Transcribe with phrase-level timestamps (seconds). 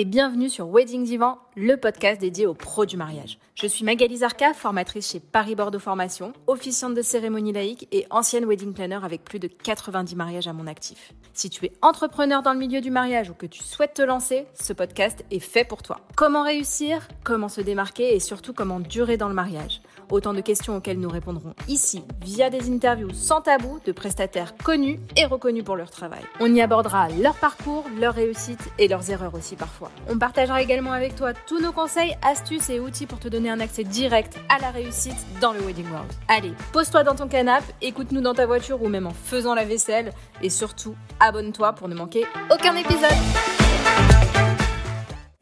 [0.00, 3.38] et bienvenue sur Wedding Divan, le podcast dédié aux pros du mariage.
[3.54, 8.46] Je suis Magali Zarka, formatrice chez Paris Bordeaux Formation, officiante de cérémonie laïque et ancienne
[8.46, 11.12] wedding planner avec plus de 90 mariages à mon actif.
[11.34, 14.46] Si tu es entrepreneur dans le milieu du mariage ou que tu souhaites te lancer,
[14.58, 16.00] ce podcast est fait pour toi.
[16.16, 18.14] Comment réussir, comment se démarquer?
[18.14, 19.82] Et surtout comment durer dans le mariage?
[20.10, 24.98] Autant de questions auxquelles nous répondrons ici via des interviews sans tabou de prestataires connus
[25.16, 26.22] et reconnus pour leur travail.
[26.40, 29.92] On y abordera leur parcours, leurs réussites et leurs erreurs aussi parfois.
[30.08, 33.60] On partagera également avec toi tous nos conseils, astuces et outils pour te donner un
[33.60, 36.12] accès direct à la réussite dans le Wedding World.
[36.26, 40.12] Allez, pose-toi dans ton canapé, écoute-nous dans ta voiture ou même en faisant la vaisselle
[40.42, 43.10] et surtout, abonne-toi pour ne manquer aucun épisode.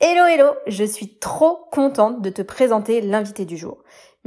[0.00, 3.78] Hello hello, je suis trop contente de te présenter l'invité du jour.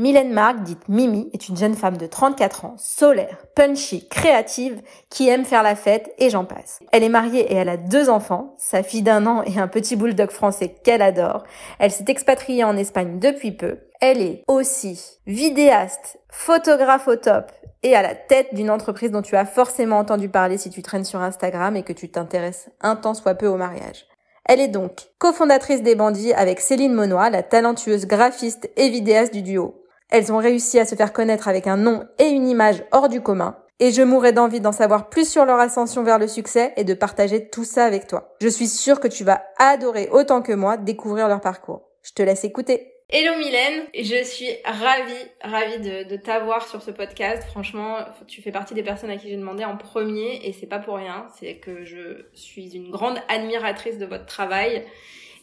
[0.01, 5.29] Mylène Marc, dite Mimi, est une jeune femme de 34 ans, solaire, punchy, créative, qui
[5.29, 6.79] aime faire la fête et j'en passe.
[6.91, 9.95] Elle est mariée et elle a deux enfants, sa fille d'un an et un petit
[9.95, 11.43] bulldog français qu'elle adore.
[11.77, 13.77] Elle s'est expatriée en Espagne depuis peu.
[13.99, 17.51] Elle est aussi vidéaste, photographe au top
[17.83, 21.05] et à la tête d'une entreprise dont tu as forcément entendu parler si tu traînes
[21.05, 24.07] sur Instagram et que tu t'intéresses un temps soit peu au mariage.
[24.45, 29.43] Elle est donc cofondatrice des Bandits avec Céline Monnois, la talentueuse graphiste et vidéaste du
[29.43, 29.80] duo.
[30.11, 33.21] Elles ont réussi à se faire connaître avec un nom et une image hors du
[33.21, 33.55] commun.
[33.79, 36.93] Et je mourrais d'envie d'en savoir plus sur leur ascension vers le succès et de
[36.93, 38.35] partager tout ça avec toi.
[38.41, 41.83] Je suis sûre que tu vas adorer autant que moi découvrir leur parcours.
[42.03, 42.91] Je te laisse écouter.
[43.07, 47.43] Hello Mylène, je suis ravie, ravie de, t'avoir sur ce podcast.
[47.43, 50.79] Franchement, tu fais partie des personnes à qui j'ai demandé en premier et c'est pas
[50.79, 51.27] pour rien.
[51.39, 54.85] C'est que je suis une grande admiratrice de votre travail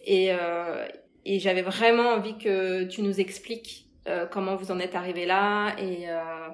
[0.05, 0.87] et, euh,
[1.25, 5.75] et j'avais vraiment envie que tu nous expliques euh, comment vous en êtes arrivé là
[5.79, 6.49] et, euh,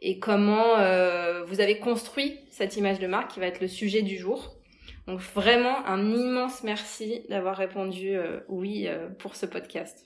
[0.00, 4.02] et comment euh, vous avez construit cette image de marque qui va être le sujet
[4.02, 4.56] du jour.
[5.06, 8.16] Donc vraiment un immense merci d'avoir répondu
[8.48, 8.86] oui
[9.18, 10.04] pour ce podcast.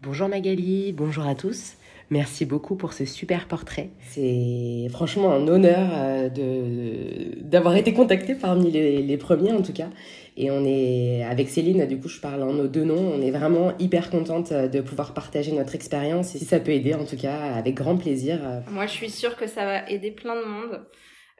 [0.00, 1.74] Bonjour Magali, bonjour à tous.
[2.08, 3.90] Merci beaucoup pour ce super portrait.
[4.00, 9.90] C'est franchement un honneur de d'avoir été contactée parmi les, les, premiers en tout cas.
[10.36, 13.30] Et on est, avec Céline, du coup, je parle en nos deux noms, on est
[13.30, 16.34] vraiment hyper contente de pouvoir partager notre expérience.
[16.34, 18.40] Et si ça peut aider, en tout cas, avec grand plaisir.
[18.68, 20.86] Moi, je suis sûre que ça va aider plein de monde.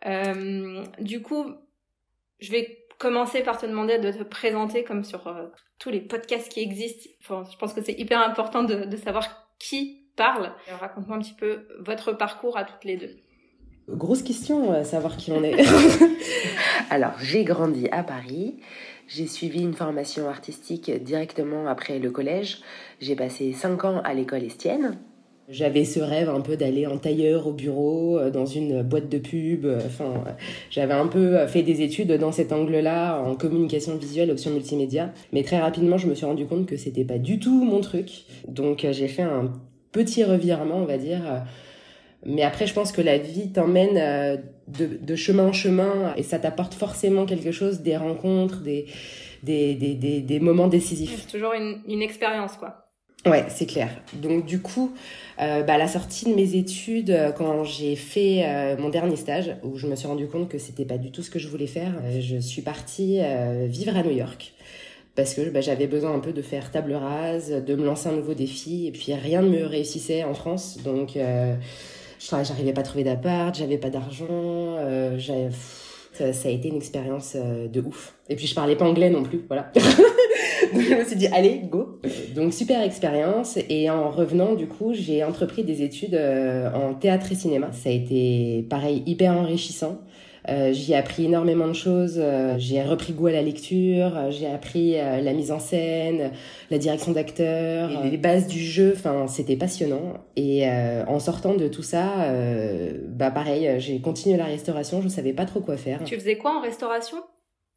[0.06, 1.55] Euh, du coup,
[2.38, 5.47] je vais commencer par te demander de te présenter comme sur euh,
[5.78, 7.11] tous les podcasts qui existent.
[7.21, 10.53] Enfin, je pense que c'est hyper important de savoir qui parle.
[10.69, 13.16] Raconte-moi un petit peu votre parcours à toutes les deux.
[13.89, 15.56] Grosse question, à savoir qui on est.
[16.91, 18.55] Alors, j'ai grandi à Paris.
[19.06, 22.61] J'ai suivi une formation artistique directement après le collège.
[23.00, 24.97] J'ai passé 5 ans à l'école Estienne.
[25.50, 29.19] J'avais ce rêve un peu d'aller en tailleur au bureau, euh, dans une boîte de
[29.19, 29.67] pub.
[29.84, 30.25] Enfin,
[30.71, 35.12] j'avais un peu fait des études dans cet angle-là, en communication visuelle, option multimédia.
[35.34, 38.25] Mais très rapidement, je me suis rendu compte que c'était pas du tout mon truc.
[38.49, 39.53] Donc, j'ai fait un
[39.93, 41.44] petit revirement, on va dire
[42.27, 44.37] mais après, je pense que la vie t'emmène euh,
[44.69, 48.87] de, chemin en chemin et ça t'apporte forcément quelque chose, des rencontres, des,
[49.43, 51.25] des, des, des, moments décisifs.
[51.27, 52.81] C'est toujours une, une expérience, quoi.
[53.27, 53.89] Ouais, c'est clair.
[54.15, 54.93] Donc du coup,
[55.41, 59.56] euh, bah, à la sortie de mes études, euh, quand j'ai fait mon dernier stage,
[59.62, 61.67] où je me suis rendu compte que c'était pas du tout ce que je voulais
[61.67, 63.21] faire, je suis partie
[63.67, 64.53] vivre à New York
[65.17, 68.17] parce que bah, j'avais besoin un peu de faire table rase, de me lancer un
[68.17, 71.17] nouveau défi, et puis rien ne me réussissait en France, donc
[72.31, 75.19] j'arrivais pas à trouver d'appart, j'avais pas d'argent, euh,
[76.12, 78.15] ça, ça, a été une expérience euh, de ouf.
[78.29, 79.71] Et puis je parlais pas anglais non plus, voilà.
[80.73, 82.01] Donc je me suis dit allez go.
[82.35, 87.31] Donc super expérience et en revenant du coup j'ai entrepris des études euh, en théâtre
[87.33, 87.71] et cinéma.
[87.73, 90.01] Ça a été pareil hyper enrichissant.
[90.50, 92.16] Euh, j'y ai appris énormément de choses.
[92.19, 94.16] Euh, j'ai repris goût à la lecture.
[94.16, 96.32] Euh, j'ai appris la mise en scène,
[96.71, 98.93] la direction d'acteurs, les bases du jeu.
[98.94, 100.15] Enfin, c'était passionnant.
[100.37, 102.32] Et en sortant de tout ça,
[103.09, 105.00] bah pareil, j'ai continué la restauration.
[105.03, 106.03] Je savais pas trop quoi faire.
[106.05, 107.19] Tu faisais quoi en restauration?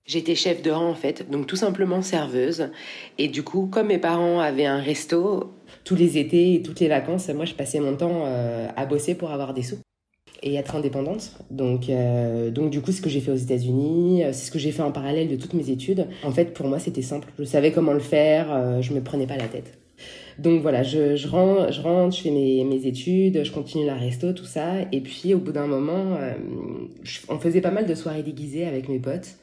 [0.06, 2.70] J'étais chef de rang en fait, donc tout simplement serveuse.
[3.18, 5.54] Et du coup, comme mes parents avaient un resto,
[5.84, 8.24] tous les étés et toutes les vacances, moi je passais mon temps
[8.76, 9.78] à bosser pour avoir des sous
[10.44, 11.32] et être indépendante.
[11.52, 14.60] Donc, euh, donc du coup, ce que j'ai fait aux États-Unis, euh, c'est ce que
[14.60, 16.08] j'ai fait en parallèle de toutes mes études.
[16.24, 17.28] En fait, pour moi, c'était simple.
[17.40, 19.78] Je savais comment le faire, euh, je me prenais pas la tête.
[20.38, 24.46] Donc voilà, je, rentre, je je fais mes, mes études, je continue la resto, tout
[24.46, 24.82] ça.
[24.92, 26.20] Et puis, au bout d'un moment,
[27.28, 29.38] on faisait pas mal de soirées déguisées avec mes potes.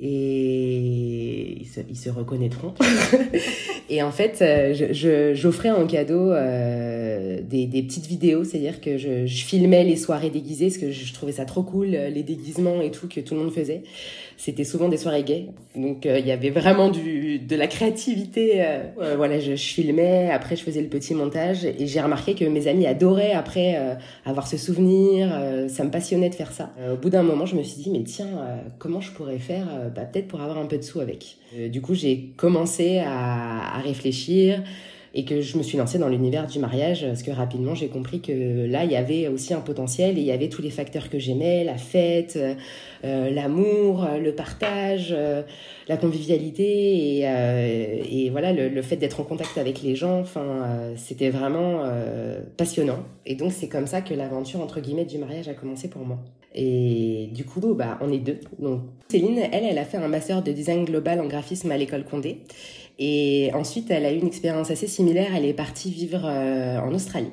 [0.00, 2.74] Et ils se, ils se reconnaîtront.
[3.90, 8.96] et en fait, euh, je, j'offrais en cadeau euh, des, des, petites vidéos, c'est-à-dire que
[8.96, 12.22] je, je, filmais les soirées déguisées, parce que je, trouvais ça trop cool, euh, les
[12.22, 13.82] déguisements et tout que tout le monde faisait.
[14.40, 18.64] C'était souvent des soirées gays, donc il y avait vraiment du, de la créativité.
[18.96, 22.68] voilà, je, je, filmais, après je faisais le petit montage, et j'ai remarqué que mes
[22.68, 25.28] amis adoraient après avoir ce souvenir.
[25.68, 26.70] ça me passionnait de faire ça.
[26.92, 28.28] au bout d'un moment, je me suis dit, mais tiens,
[28.78, 31.36] comment je pourrais faire bah, peut-être pour avoir un peu de sous avec.
[31.56, 34.62] Euh, du coup, j'ai commencé à, à, réfléchir
[35.14, 38.20] et que je me suis lancée dans l'univers du mariage parce que rapidement j'ai compris
[38.20, 41.08] que là il y avait aussi un potentiel et il y avait tous les facteurs
[41.08, 42.38] que j'aimais la fête
[43.04, 45.42] euh, l'amour le partage euh,
[45.88, 51.30] la convivialité et, euh, voilà le, fait d'être en contact avec les gens enfin c'était
[51.30, 51.82] vraiment
[52.56, 56.04] passionnant et donc c'est comme ça que l'aventure entre guillemets du mariage a commencé pour
[56.04, 56.18] moi
[56.54, 58.40] et du coup, bah, on est deux.
[58.58, 62.04] Donc, Céline, elle, elle a fait un master de design global en graphisme à l'école
[62.04, 62.38] Condé.
[62.98, 65.34] Et ensuite, elle a eu une expérience assez similaire.
[65.34, 67.32] Elle est partie vivre euh, en Australie,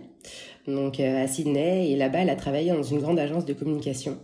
[0.68, 1.92] donc euh, à Sydney.
[1.92, 4.18] Et là-bas, elle a travaillé dans une grande agence de communication.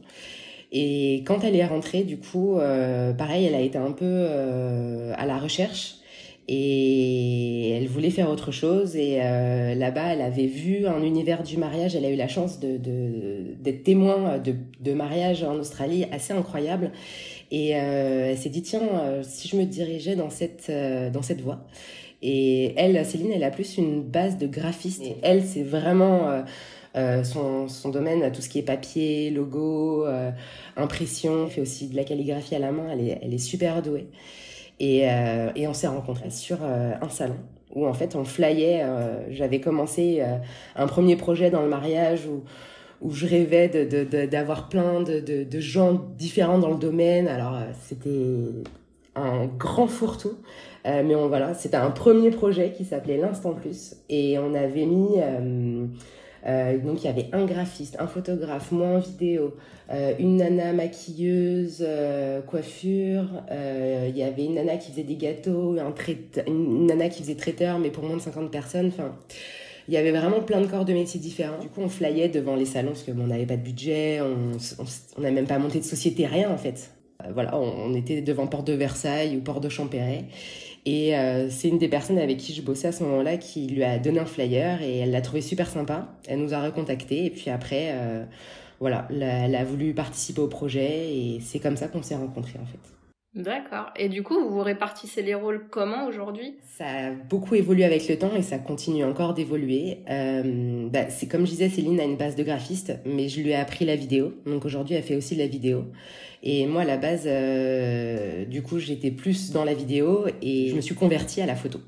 [0.71, 4.27] Et quand elle est rentrée, du coup, euh, pareil, elle a été un peu
[5.15, 5.95] à la recherche
[6.47, 11.95] et elle voulait faire autre chose et là-bas elle avait vu un univers du mariage
[11.95, 16.91] elle a eu la chance d'être témoin de, de mariage en Australie assez incroyable
[17.51, 21.21] et euh, elle s'est dit tiens euh, si je me dirigeais dans cette euh, dans
[21.21, 21.59] cette voie
[22.21, 26.44] et elle Céline elle a plus une base de graphiste et elle c'est vraiment
[26.98, 30.06] euh, son, son domaine, tout ce qui est papier, logo,
[30.75, 33.81] impression, elle fait aussi de la calligraphie à la main, elle est, elle est super
[33.81, 34.07] douée.
[34.81, 35.03] Et,
[35.56, 37.38] et on s'est rencontrés sur un salon
[37.74, 38.86] où en fait on flyait.
[39.30, 40.21] J'avais commencé
[40.75, 42.44] un premier projet dans le mariage où
[43.01, 43.68] où je rêvais
[44.27, 47.27] d'avoir de, plein de, gens différents dans le domaine.
[47.27, 48.09] Alors c'était
[49.15, 50.38] un grand fourre-tout.
[50.88, 53.95] Euh, mais on, voilà, c'était un premier projet qui s'appelait l'Instant Plus.
[54.09, 55.86] Et on avait mis euh,
[56.48, 59.56] euh, donc il y avait un graphiste, un photographe, moi en vidéo,
[59.92, 65.18] euh, une nana maquilleuse, euh, coiffure, euh, il y avait une nana qui faisait des
[65.18, 65.94] gâteaux, un
[66.48, 68.88] une nana qui faisait traiteur mais pour moins de 50 personnes.
[68.88, 69.15] Enfin,
[69.88, 71.60] il y avait vraiment plein de corps de métiers différents.
[71.60, 75.31] Du coup, on flyait devant les salons parce que n'avait pas de budget, on n'a
[75.31, 76.92] même pas monté de société, rien en fait.
[77.33, 80.25] voilà, on, était devant Porte de Versailles ou Porte de Champéret.
[80.86, 83.83] Et euh, c'est une des personnes avec qui je bossais à ce moment-là qui lui
[83.83, 86.07] a donné un flyer et elle l'a trouvé super sympa.
[86.27, 88.25] Elle nous a recontactés et puis après, euh,
[88.80, 92.66] voilà, elle a voulu participer au projet et c'est comme ça qu'on s'est rencontrés en
[92.66, 93.00] fait.
[93.33, 93.92] D'accord.
[93.95, 96.57] Et du coup, vous vous répartissez les rôles comment aujourd'hui?
[96.78, 100.00] Ça a beaucoup évolué avec le temps et ça continue encore d'évoluer.
[100.10, 103.51] Euh, bah, c'est comme je disais, Céline a une base de graphiste, mais je lui
[103.51, 104.33] ai appris la vidéo.
[104.45, 105.86] Donc aujourd'hui, elle fait aussi de la vidéo.
[106.44, 110.75] Et moi, à la base, euh, du coup, j'étais plus dans la vidéo et je
[110.75, 111.80] me suis convertie à la photo.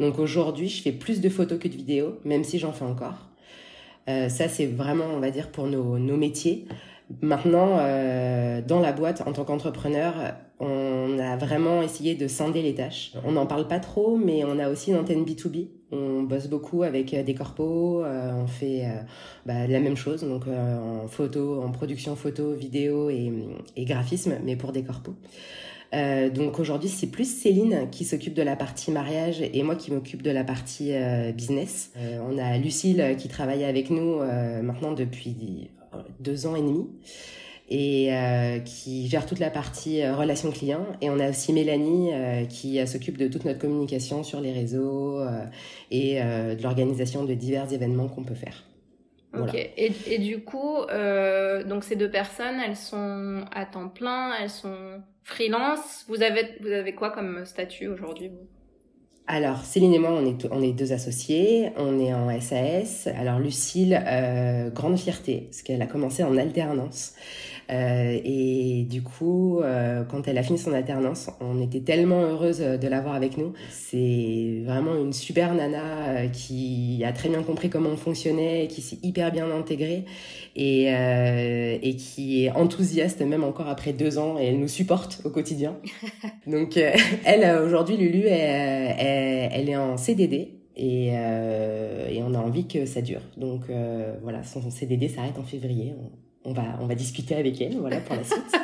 [0.00, 3.28] Donc aujourd'hui, je fais plus de photos que de vidéos, même si j'en fais encore.
[4.08, 6.64] Euh, ça, c'est vraiment, on va dire, pour nos, nos métiers.
[7.22, 10.14] Maintenant, euh, dans la boîte, en tant qu'entrepreneur,
[10.60, 13.12] on a vraiment essayé de scinder les tâches.
[13.24, 15.68] On n'en parle pas trop, mais on a aussi une antenne B2B.
[15.90, 19.00] On bosse beaucoup avec euh, des corpos, euh, on fait euh,
[19.46, 23.32] bah, la même chose, donc en photo, en production photo, vidéo et,
[23.78, 25.14] graphisme, mais pour des corpos.
[25.92, 30.20] Donc aujourd'hui, c'est plus Céline qui s'occupe de la partie mariage et moi qui m'occupe
[30.20, 30.92] de la partie
[31.34, 31.92] business.
[32.28, 34.18] On a Lucille qui travaille avec nous
[34.62, 35.70] maintenant depuis
[36.20, 36.88] deux ans et demi
[37.68, 40.86] et euh, qui gère toute la partie euh, relation client.
[41.00, 45.22] Et on a aussi Mélanie euh, qui s'occupe de toute notre communication sur les réseaux
[45.90, 48.64] et de l'organisation de divers événements qu'on peut faire.
[49.32, 49.52] Voilà.
[49.52, 49.70] Ok.
[49.76, 50.76] Et, et, du coup,
[51.66, 56.04] donc ces deux personnes, elles sont à temps plein, elles sont freelance.
[56.08, 58.46] Vous avez vous avez quoi comme statut aujourd'hui vous?
[59.30, 63.08] Alors, Céline et moi, on est, on est deux associés, on est en SAS.
[63.14, 67.12] Alors, Lucille, euh, grande fierté, parce qu'elle a commencé en alternance.
[67.70, 72.60] Euh, et du coup, euh, quand elle a fini son alternance, on était tellement heureuse
[72.60, 73.52] de l'avoir avec nous.
[73.70, 78.80] C'est vraiment une super nana euh, qui a très bien compris comment on fonctionnait, qui
[78.80, 80.04] s'est hyper bien intégrée
[80.56, 85.20] et, euh, et qui est enthousiaste même encore après deux ans et elle nous supporte
[85.24, 85.76] au quotidien.
[86.46, 86.92] Donc, euh,
[87.24, 90.54] elle, aujourd'hui, Lulu, elle, elle, elle, est en CDD.
[90.80, 93.22] Et, et on a envie que ça dure.
[93.36, 93.62] Donc
[94.22, 95.92] voilà, son CDD s'arrête en février
[96.44, 98.56] on va, on va discuter avec elle, voilà, pour la suite.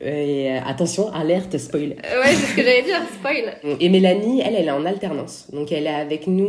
[0.00, 1.92] Et euh, attention, alerte, spoil.
[2.04, 3.78] Euh, ouais, c'est ce que j'allais dire, spoil.
[3.80, 5.48] Et Mélanie, elle, elle est en alternance.
[5.52, 6.48] Donc, elle est avec nous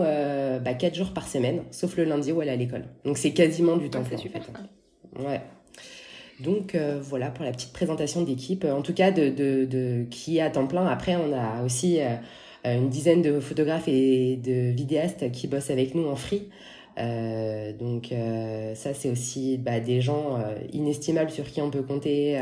[0.00, 2.84] euh, bah, 4 jours par semaine, sauf le lundi où elle est à l'école.
[3.04, 4.02] Donc, c'est quasiment du temps.
[4.08, 4.42] c'est super.
[5.18, 5.40] Ouais.
[6.40, 10.40] Donc voilà pour la petite présentation d'équipe, en tout cas de, de, de, qui est
[10.40, 10.86] à temps plein.
[10.86, 11.98] Après, on a aussi
[12.64, 16.48] une dizaine de photographes et de vidéastes qui bossent avec nous en free.
[16.98, 21.82] Euh, donc euh, ça c'est aussi bah, des gens euh, inestimables sur qui on peut
[21.82, 22.40] compter,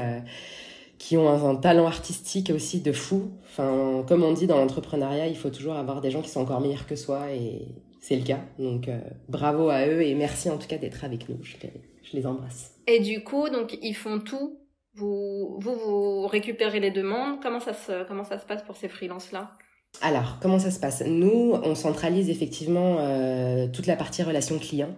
[0.99, 3.31] qui ont un, talent artistique aussi de fou.
[3.45, 6.61] Enfin, comme on dit dans l'entrepreneuriat, il faut toujours avoir des gens qui sont encore
[6.61, 7.67] meilleurs que soi et
[8.00, 8.40] c'est le cas.
[8.59, 8.88] Donc
[9.28, 11.38] bravo à eux et merci en tout cas d'être avec nous.
[11.43, 12.75] Je les, embrasse.
[12.87, 14.59] Et du coup, donc ils font tout.
[14.95, 17.40] Vous, vous, vous récupérez les demandes.
[17.40, 19.52] Comment ça se, comment ça se passe pour ces freelances là
[20.00, 21.02] alors, comment ça se passe?
[21.04, 24.90] Nous, on centralise effectivement euh, toute la partie relation client.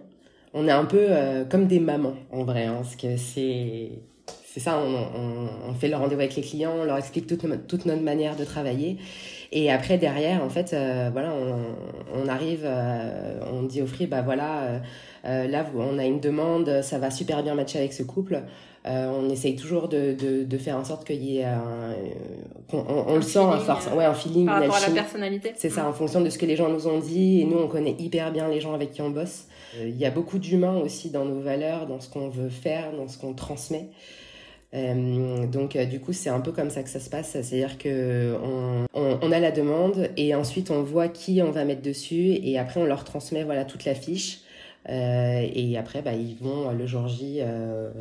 [0.53, 3.89] On est un peu euh, comme des mamans, en vrai, hein, parce que c'est
[4.45, 8.35] c'est ça, on, fait le rendez-vous avec les clients, on leur explique toute, notre manière
[8.35, 8.97] de travailler.
[9.53, 11.33] Et après, derrière, en fait, euh, voilà,
[12.13, 12.67] on, arrive,
[13.49, 14.81] on dit au free, bah voilà,
[15.23, 18.43] là, on a une demande, ça va super bien matcher avec ce couple.
[18.87, 21.93] Euh, on essaye toujours de, de, de, faire en sorte qu'il y ait un,
[22.73, 25.53] on, le sent à force, ouais, un feeling, par rapport à la personnalité.
[25.55, 27.41] C'est ça, en fonction de ce que les gens nous ont dit.
[27.41, 29.45] Et nous, on connaît hyper bien les gens avec qui on bosse.
[29.77, 32.91] Euh, il y a beaucoup d'humains aussi dans nos valeurs, dans ce qu'on veut faire,
[32.93, 33.89] dans ce qu'on transmet.
[34.73, 38.37] Euh, donc du coup c'est un peu comme ça que ça se passe, c'est-à-dire que
[38.41, 42.57] on, on, a la demande et ensuite on voit qui on va mettre dessus et
[42.57, 44.39] après on leur transmet voilà toute la fiche
[44.87, 47.91] euh, et après bah, ils vont le jour J euh,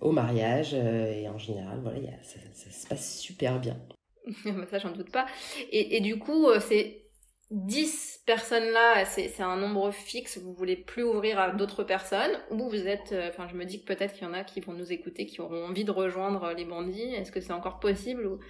[0.00, 0.70] au mariage.
[0.74, 2.38] Euh, et en général, voilà, ça,
[2.70, 3.76] se passe super bien.
[4.70, 5.26] ça, j'en doute pas.
[5.70, 7.02] Et, et du coup, euh, c'est
[7.50, 12.88] 10 personnes-là, c'est un nombre fixe, vous voulez plus ouvrir à d'autres personnes, ou vous
[12.88, 14.92] êtes, euh, enfin je me dis que peut-être qu'il y en a qui vont nous
[14.92, 18.40] écouter, qui auront envie de rejoindre les bandits, est-ce que c'est encore possible ou...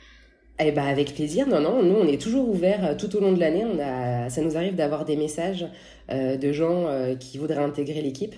[0.59, 3.39] Eh ben avec plaisir, non, non, nous on est toujours ouverts tout au long de
[3.39, 5.67] l'année, on a, ça nous arrive d'avoir des messages
[6.09, 8.35] de gens qui voudraient intégrer l'équipe.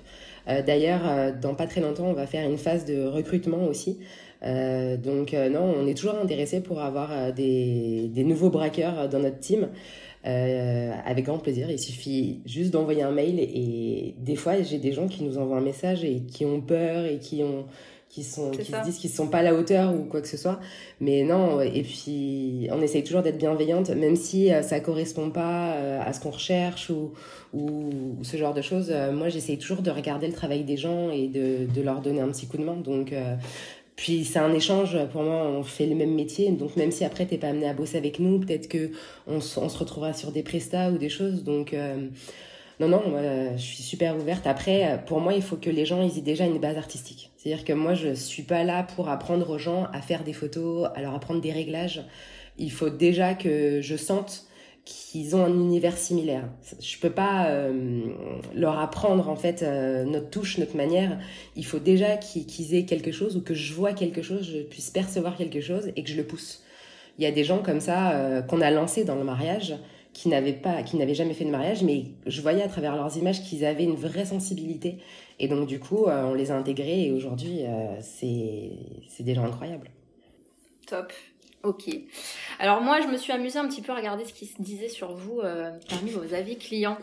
[0.49, 3.99] Euh, d'ailleurs, euh, dans pas très longtemps, on va faire une phase de recrutement aussi.
[4.45, 9.69] Euh, donc non, on est toujours intéressé pour avoir des, nouveaux braqueurs dans notre team.
[10.25, 11.71] Avec grand plaisir.
[11.71, 15.57] Il suffit juste d'envoyer un mail et des fois j'ai des gens qui nous envoient
[15.57, 17.64] un message et qui ont peur et qui ont
[18.09, 20.37] qui sont qui se disent qu'ils sont pas à la hauteur ou quoi que ce
[20.37, 20.61] soit.
[21.00, 25.73] Mais non, et puis on essaye toujours d'être bienveillante, même si euh, ça correspond pas
[25.75, 27.12] euh, à ce qu'on recherche ou,
[27.53, 27.91] ou,
[28.23, 28.88] ce genre de choses.
[28.91, 32.21] Euh, moi, j'essaye toujours de regarder le travail des gens et de, de leur donner
[32.21, 32.77] un petit coup de main.
[32.77, 33.12] Donc
[33.97, 37.27] puis c'est un échange, pour moi, on fait le même métier, donc même si après
[37.27, 38.93] t'es pas amené à bosser avec nous, peut-être que
[39.27, 41.43] on, on, se retrouvera sur des prestats ou des choses.
[41.43, 41.75] Donc
[42.80, 43.02] non, non,
[43.56, 44.47] je suis super ouverte.
[44.47, 47.32] Après, pour moi, il faut que les gens aient déjà une base artistique.
[47.37, 50.88] C'est-à-dire que moi, je suis pas là pour apprendre aux gens à faire des photos,
[50.94, 52.04] à leur apprendre des réglages.
[52.58, 54.49] Il faut déjà que je sente
[54.88, 56.49] qu'ils ont un univers similaire.
[56.80, 58.06] Je peux pas euh,
[58.54, 61.18] leur apprendre en fait euh, notre touche, notre manière.
[61.56, 64.90] Il faut déjà qu'ils aient quelque chose ou que je vois quelque chose, je puisse
[64.90, 66.62] percevoir quelque chose et que je le pousse.
[67.18, 69.75] Il y a des gens comme ça euh, qu'on a lancés dans le mariage
[70.18, 73.16] qui n'avaient pas, qui n'avaient jamais fait de mariage, mais je voyais à travers leurs
[73.16, 74.98] images qu'ils avaient une vraie sensibilité.
[75.38, 78.72] Et donc du coup, euh, on les a intégrés et aujourd'hui, euh, c'est,
[79.06, 79.88] c'est des gens incroyables.
[80.88, 81.12] Top.
[81.62, 81.84] Ok.
[82.58, 84.88] Alors moi, je me suis amusée un petit peu à regarder ce qui se disait
[84.88, 86.98] sur vous euh, parmi vos avis clients.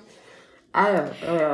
[0.73, 1.05] Ah,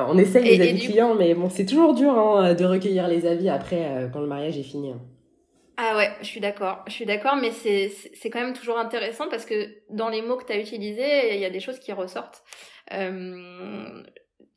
[0.09, 3.49] on essaye les avis clients, mais bon, c'est toujours dur hein, de recueillir les avis
[3.49, 4.93] après quand le mariage est fini.
[4.93, 4.99] Hein.
[5.83, 6.83] Ah ouais, je suis d'accord.
[6.87, 10.37] Je suis d'accord, mais c'est, c'est quand même toujours intéressant parce que dans les mots
[10.37, 12.43] que tu as utilisés, il y a des choses qui ressortent.
[12.93, 14.03] Euh,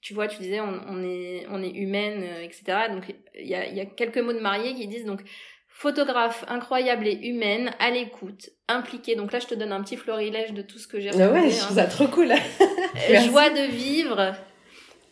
[0.03, 2.65] tu vois, tu disais on, on, est, on est humaine, euh, etc.
[2.91, 3.05] Donc
[3.35, 5.23] il y a, y a quelques mots de mariés qui disent donc
[5.71, 9.17] photographe incroyable et humaine, à l'écoute, impliquée.
[9.17, 11.41] Donc là, je te donne un petit florilège de tout ce que j'ai retrouvé.
[11.41, 11.65] ouais, je hein.
[11.65, 12.29] trouve ça trop cool.
[13.25, 14.35] Joie de vivre,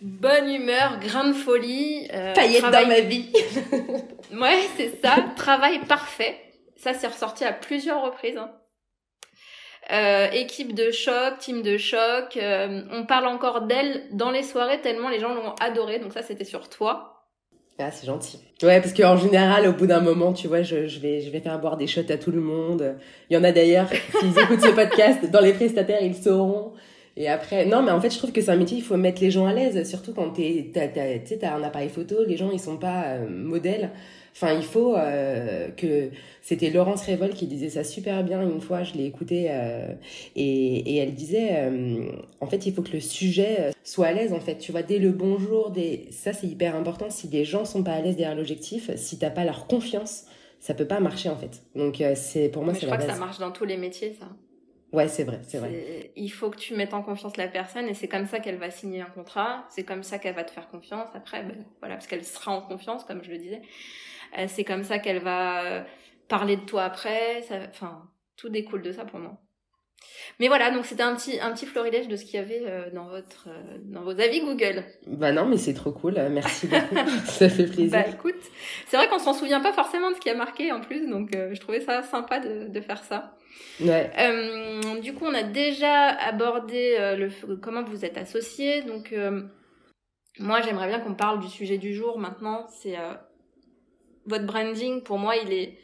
[0.03, 2.09] bonne humeur, grain de folie.
[2.13, 3.33] Euh, Paillettes dans ma vie.
[4.33, 5.17] ouais, c'est ça.
[5.37, 6.37] travail parfait.
[6.77, 8.37] Ça, c'est ressorti à plusieurs reprises.
[8.37, 8.51] Hein.
[9.93, 12.37] Euh, équipe de choc, team de choc.
[12.37, 15.99] Euh, on parle encore d'elle dans les soirées tellement les gens l'ont adoré.
[15.99, 17.09] Donc ça, c'était sur toi.
[17.79, 18.39] Ah, c'est gentil.
[18.63, 21.41] Ouais, parce qu'en général, au bout d'un moment, tu vois, je, je, vais, je vais
[21.41, 22.97] faire boire des shots à tout le monde.
[23.29, 23.89] Il y en a d'ailleurs,
[24.21, 26.75] s'ils écoutent ce podcast, dans les prestataires, ils sauront.
[27.17, 29.21] Et après, non, mais en fait, je trouve que c'est un métier, il faut mettre
[29.21, 32.51] les gens à l'aise, surtout quand t'es, t'as, t'as, t'as un appareil photo, les gens,
[32.51, 33.91] ils sont pas euh, modèles.
[34.35, 36.09] Enfin, il faut euh, que
[36.41, 38.83] c'était Laurence Révol qui disait ça super bien une fois.
[38.83, 39.93] Je l'ai écouté euh,
[40.37, 41.71] et, et, elle disait
[42.41, 44.57] en fait il faut que le sujet soit à l'aise en fait.
[44.57, 47.11] Tu vois dès le bonjour, des ça c'est hyper important.
[47.11, 50.25] Si des gens sont pas à l'aise derrière l'objectif, si t'as pas leur confiance,
[50.61, 51.61] ça peut pas marcher en fait.
[51.77, 53.01] Donc c'est pour moi c'est la base.
[53.01, 54.29] Je crois que ça marche dans tous les métiers ça.
[54.93, 56.13] Ouais, c'est vrai, c'est vrai.
[56.17, 58.71] Il faut que tu mettes en confiance la personne et c'est comme ça qu'elle va
[58.71, 62.07] signer un contrat, c'est comme ça qu'elle va te faire confiance après, ben, voilà, parce
[62.07, 63.63] qu'elle sera en confiance, comme je le disais.
[64.49, 65.87] c'est comme ça qu'elle va
[66.29, 67.43] parler de toi après.
[67.71, 69.41] Enfin, tout découle de ça pour moi.
[70.41, 72.91] Mais voilà, donc c'était un petit, un petit florilège de ce qu'il y avait euh,
[72.93, 74.85] dans, votre, euh, dans vos avis Google.
[75.07, 76.15] Bah non, mais c'est trop cool.
[76.31, 77.09] Merci beaucoup.
[77.27, 77.91] ça fait plaisir.
[77.91, 78.41] Bah écoute,
[78.87, 81.35] c'est vrai qu'on s'en souvient pas forcément de ce qui a marqué en plus, donc
[81.37, 83.37] euh, je trouvais ça sympa de, de faire ça.
[83.81, 84.11] Ouais.
[85.03, 88.83] du coup, on a déjà abordé le, comment vous êtes associés.
[88.83, 89.15] Donc,
[90.39, 92.67] moi, j'aimerais bien qu'on parle du sujet du jour maintenant.
[92.69, 92.97] C'est
[94.27, 95.03] votre branding.
[95.03, 95.79] Pour moi, il est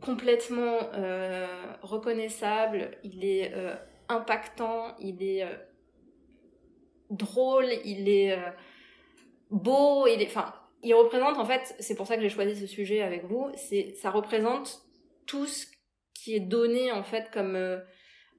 [0.00, 1.46] complètement euh,
[1.82, 3.74] reconnaissable, il est euh,
[4.08, 5.56] impactant, il est euh,
[7.10, 8.36] drôle, il est
[9.50, 12.66] beau, il est, enfin, il représente en fait, c'est pour ça que j'ai choisi ce
[12.66, 14.82] sujet avec vous, c'est ça représente
[15.26, 15.66] tout ce
[16.14, 17.74] qui est donné en fait comme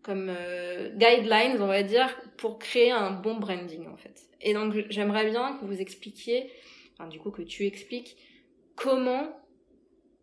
[0.05, 4.21] guidelines, on va dire, pour créer un bon branding en fait.
[4.41, 6.51] Et donc j'aimerais bien que vous expliquiez,
[6.93, 8.17] enfin du coup que tu expliques
[8.75, 9.33] comment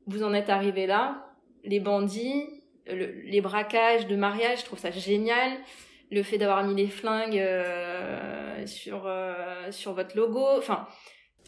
[0.06, 1.25] vous en êtes arrivé là,
[1.64, 2.44] les bandits,
[2.87, 5.52] les braquages de mariage, je trouve ça génial.
[6.11, 10.87] Le fait d'avoir mis les flingues euh, sur euh, sur votre logo, enfin.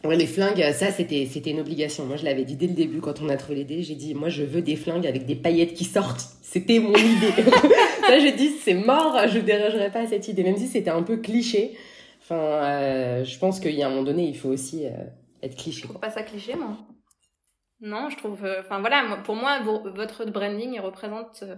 [0.05, 2.05] Ouais, les flingues, ça c'était c'était une obligation.
[2.07, 3.83] Moi, je l'avais dit dès le début quand on a trouvé l'idée.
[3.83, 6.25] J'ai dit, moi, je veux des flingues avec des paillettes qui sortent.
[6.43, 7.33] C'était mon idée.
[8.07, 9.17] ça, j'ai dit, c'est mort.
[9.29, 11.77] Je dérogerai pas à cette idée, même si c'était un peu cliché.
[12.23, 14.85] Enfin, euh, je pense qu'il y a un moment donné, il faut aussi
[15.43, 15.83] être cliché.
[15.83, 16.77] Je trouve pas ça cliché, moi.
[17.81, 18.45] Non, je trouve.
[18.45, 21.57] Euh, enfin voilà, pour moi, votre branding il représente euh,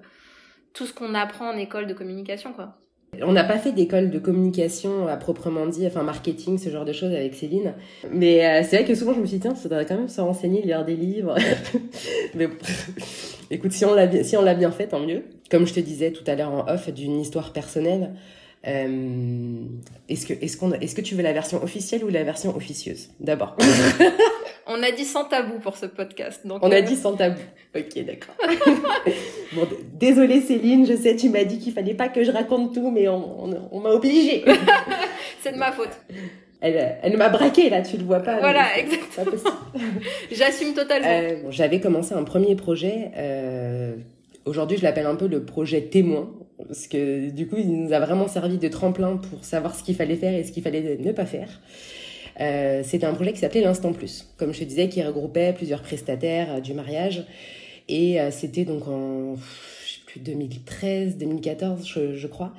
[0.74, 2.74] tout ce qu'on apprend en école de communication, quoi.
[3.22, 6.92] On n'a pas fait d'école de communication à proprement dit, enfin marketing, ce genre de
[6.92, 7.72] choses avec Céline.
[8.12, 10.08] Mais euh, c'est vrai que souvent je me suis dit, tiens, ça devrait quand même
[10.08, 11.34] se renseigner, lire des livres.
[12.34, 12.48] Mais
[13.50, 15.24] écoute, si on l'a si on l'a bien fait, tant mieux.
[15.50, 18.14] Comme je te disais tout à l'heure en off d'une histoire personnelle,
[18.64, 23.08] est-ce que est-ce est-ce que tu veux la version officielle ou la version officieuse?
[23.20, 23.56] D'abord.
[24.68, 26.46] On a dit sans tabou pour ce podcast.
[26.46, 27.40] Donc on a euh, dit sans tabou.
[27.74, 28.34] Ok, d'accord.
[29.54, 32.90] bon, désolée Céline, je sais, tu m'as dit qu'il fallait pas que je raconte tout,
[32.90, 34.44] mais on, m'a obligée.
[35.42, 35.88] C'est de ma faute.
[36.60, 38.40] Elle, elle m'a braqué là, tu le vois pas.
[38.40, 39.52] Voilà, exactement.
[40.32, 41.08] J'assume totalement.
[41.08, 43.10] Euh, J'avais commencé un premier projet.
[43.16, 43.96] Euh,
[44.48, 46.30] Aujourd'hui, je l'appelle un peu le projet témoin,
[46.66, 49.94] parce que du coup, il nous a vraiment servi de tremplin pour savoir ce qu'il
[49.94, 51.60] fallait faire et ce qu'il fallait ne pas faire.
[52.40, 55.82] Euh, c'était un projet qui s'appelait l'Instant Plus, comme je te disais, qui regroupait plusieurs
[55.82, 57.24] prestataires euh, du mariage.
[57.88, 59.36] Et euh, c'était donc en
[60.06, 62.52] plus 2013, 2014, je, je crois.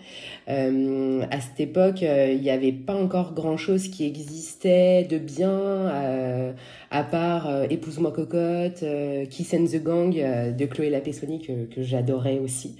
[0.49, 6.53] Euh, à cette époque, il n'y avait pas encore grand-chose qui existait de bien,
[6.91, 8.83] à part Épouse-moi cocotte,
[9.31, 12.75] Kiss and the Gang de Chloé Lapessoni, que, que j'adorais aussi.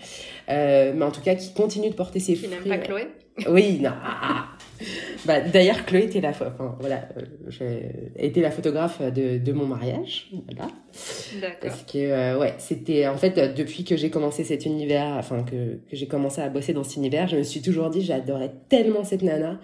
[0.47, 2.49] mais en tout cas, qui continue de porter ses fruits.
[2.49, 3.07] Tu n'aimes pas Chloé
[3.47, 3.89] Oui, non.
[5.25, 7.07] bah, D'ailleurs, Chloé était la, enfin, voilà,
[7.61, 7.81] euh,
[8.17, 10.29] été la photographe de, de mon mariage.
[10.47, 10.71] Voilà.
[11.61, 15.75] Parce que, euh, ouais, c'était en fait, depuis que j'ai commencé cet univers, enfin, que,
[15.89, 19.03] que j'ai commencé à bosser dans cet univers, je me suis toujours dit, j'adorais tellement
[19.03, 19.59] cette nana.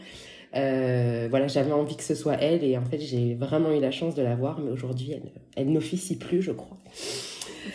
[0.55, 3.91] Euh, voilà, j'avais envie que ce soit elle et en fait, j'ai vraiment eu la
[3.91, 6.77] chance de la voir, mais aujourd'hui, elle, elle n'officie plus, je crois.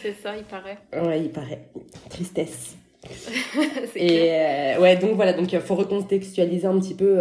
[0.02, 0.78] C'est ça, il paraît.
[0.92, 1.68] Ouais, il paraît.
[2.08, 2.76] Tristesse.
[3.96, 7.20] et euh, ouais, donc voilà, donc il faut recontextualiser un petit peu.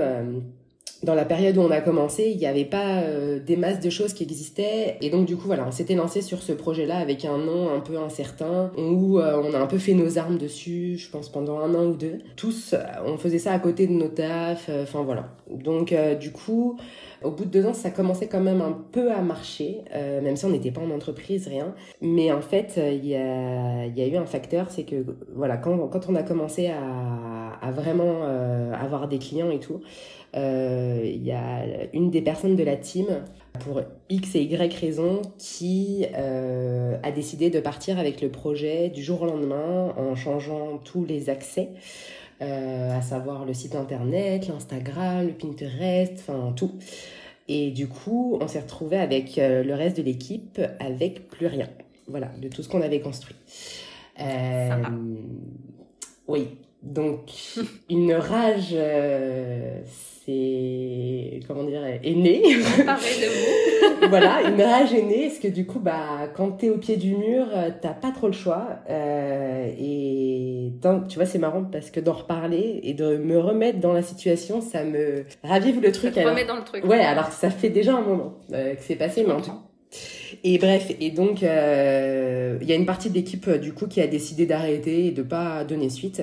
[1.03, 3.79] Euh, dans la période où on a commencé, il n'y avait pas euh, des masses
[3.79, 4.97] de choses qui existaient.
[5.01, 7.79] Et donc, du coup, voilà, on s'était lancé sur ce projet-là avec un nom un
[7.79, 11.73] peu incertain, où on a un peu fait nos armes dessus, je pense, pendant un
[11.75, 12.19] an ou deux.
[12.35, 15.29] Tous, on faisait ça à côté de nos tafs, enfin voilà.
[15.49, 16.77] Donc, du coup,
[17.21, 20.37] au bout de deux ans, ça commençait quand même un peu à marcher, euh, même
[20.37, 21.73] si on n'était pas en entreprise, rien.
[22.01, 25.03] Mais en fait, euh, il y a, eu un facteur, c'est que
[25.35, 29.81] voilà, quand, on a commencé à, vraiment euh, avoir des clients et tout,
[30.35, 31.63] il y a
[31.93, 33.07] une des personnes de la team,
[33.59, 39.21] pour X et Y raisons, qui a décidé de partir avec le projet du jour
[39.23, 41.69] au lendemain en changeant tous les accès.
[42.41, 46.71] Euh, à savoir le site internet, l'Instagram, le Pinterest, enfin tout.
[47.49, 51.67] Et du coup, on s'est retrouvé avec euh, le reste de l'équipe avec plus rien.
[52.07, 53.35] Voilà, de tout ce qu'on avait construit.
[54.21, 54.83] Euh,
[56.27, 56.47] oui,
[56.81, 57.29] donc
[57.89, 58.73] une rage,
[60.29, 62.41] c'est comment dire, est née.
[62.41, 64.07] de vous.
[64.09, 67.15] voilà, une rage est née, parce que du coup, bah, quand t'es au pied du
[67.15, 68.79] mur, euh, t'as pas trop le choix.
[68.89, 70.71] Euh, et
[71.07, 74.61] tu vois, c'est marrant parce que d'en reparler et de me remettre dans la situation,
[74.61, 76.13] ça me ravive le truc.
[76.13, 76.85] Ça te remet dans le truc.
[76.85, 79.51] Ouais, alors ça fait déjà un moment euh, que c'est passé, mais en tout
[80.43, 84.01] et bref, et donc il euh, y a une partie de l'équipe du coup qui
[84.01, 86.21] a décidé d'arrêter et de pas donner suite.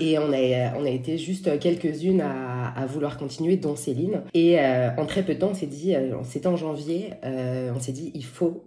[0.00, 4.22] Et on a, on a été juste quelques-unes à, vouloir continuer, dont Céline.
[4.32, 7.70] Et euh, en très peu de temps, on s'est dit, euh, c'était en janvier, euh,
[7.76, 8.64] on s'est dit, il faut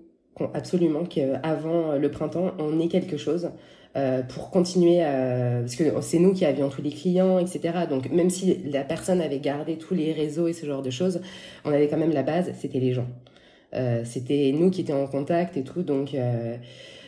[0.54, 3.52] absolument qu'avant le printemps, on ait quelque chose.
[4.28, 7.86] Pour continuer, parce que c'est nous qui avions tous les clients, etc.
[7.90, 11.22] Donc même si la personne avait gardé tous les réseaux et ce genre de choses,
[11.64, 13.08] on avait quand même la base, c'était les gens.
[14.04, 16.14] C'était nous qui étions en contact et tout, donc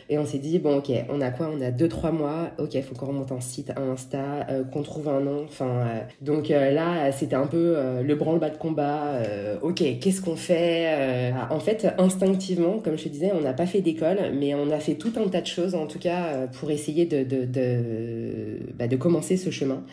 [0.10, 1.52] et on s'est dit, bon, ok, on a quoi?
[1.54, 2.52] On a 2-3 mois.
[2.60, 5.44] Ok, il faut qu'on remonte un site, un Insta, euh, qu'on trouve un nom.
[5.44, 9.20] Enfin, euh, donc euh, là, c'était un peu le branle-bas de combat.
[9.62, 13.82] ok, qu'est-ce qu'on fait En fait, instinctivement, comme je te disais, on n'a pas fait
[13.82, 17.06] d'école, mais on a fait tout un tas de choses, en tout cas, pour essayer
[17.06, 19.84] de, de, de, bah, de commencer ce chemin.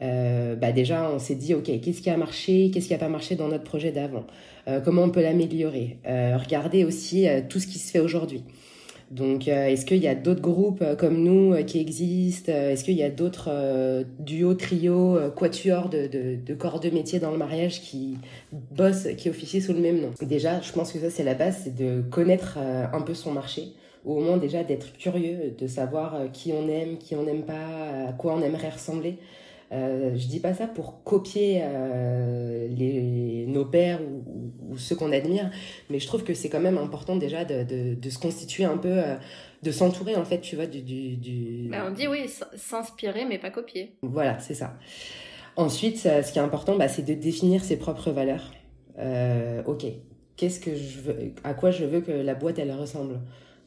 [0.00, 3.34] bah déjà, on s'est dit, ok, qu'est-ce qui a marché Qu'est-ce qui n'a pas marché
[3.34, 4.24] dans notre projet d'avant?
[4.84, 5.98] Comment on peut l'améliorer?
[6.04, 8.44] Regardez aussi tout ce qui se fait aujourd'hui.
[9.10, 12.84] Donc, euh, est-ce qu'il y a d'autres groupes euh, comme nous euh, qui existent Est-ce
[12.84, 18.18] qu'il y a d'autres duos, trios, quatuors de, corps de métier dans le mariage qui
[18.52, 20.10] bossent, qui officient sous le même nom?
[20.22, 23.68] Déjà, je pense que ça, c'est la base, c'est de connaître un peu son marché,
[24.04, 28.08] ou au moins déjà d'être curieux, de savoir qui on aime, qui on n'aime pas,
[28.08, 29.18] à quoi on aimerait ressembler.
[29.72, 35.50] Euh, je dis pas ça pour copier euh, les, nos pères ou, ceux qu'on admire,
[35.88, 38.76] mais je trouve que c'est quand même important déjà de, de, de se constituer un
[38.76, 39.14] peu, euh,
[39.62, 40.82] de s'entourer en fait, tu vois, du.
[40.82, 41.68] du, du...
[41.70, 43.96] Bah, on dit oui, s'inspirer mais pas copier.
[44.02, 44.74] Voilà, c'est ça.
[45.56, 48.50] Ensuite, ce qui est important, bah, c'est de définir ses propres valeurs.
[48.98, 49.84] Euh, ok,
[50.36, 53.20] qu'est-ce que je veux, à quoi je veux que la boîte elle ressemble?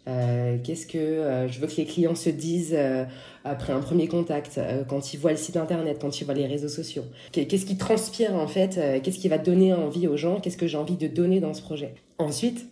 [0.08, 3.04] Euh, qu'est-ce que euh, je veux que les clients se disent euh,
[3.44, 6.68] après un premier contact, quand ils voient le site internet, quand ils voient les réseaux
[6.68, 10.68] sociaux Qu'est-ce qui transpire en fait Qu'est-ce qui va donner envie aux gens Qu'est-ce que
[10.68, 11.94] j'ai envie de donner dans ce projet?
[12.18, 12.68] Ensuite,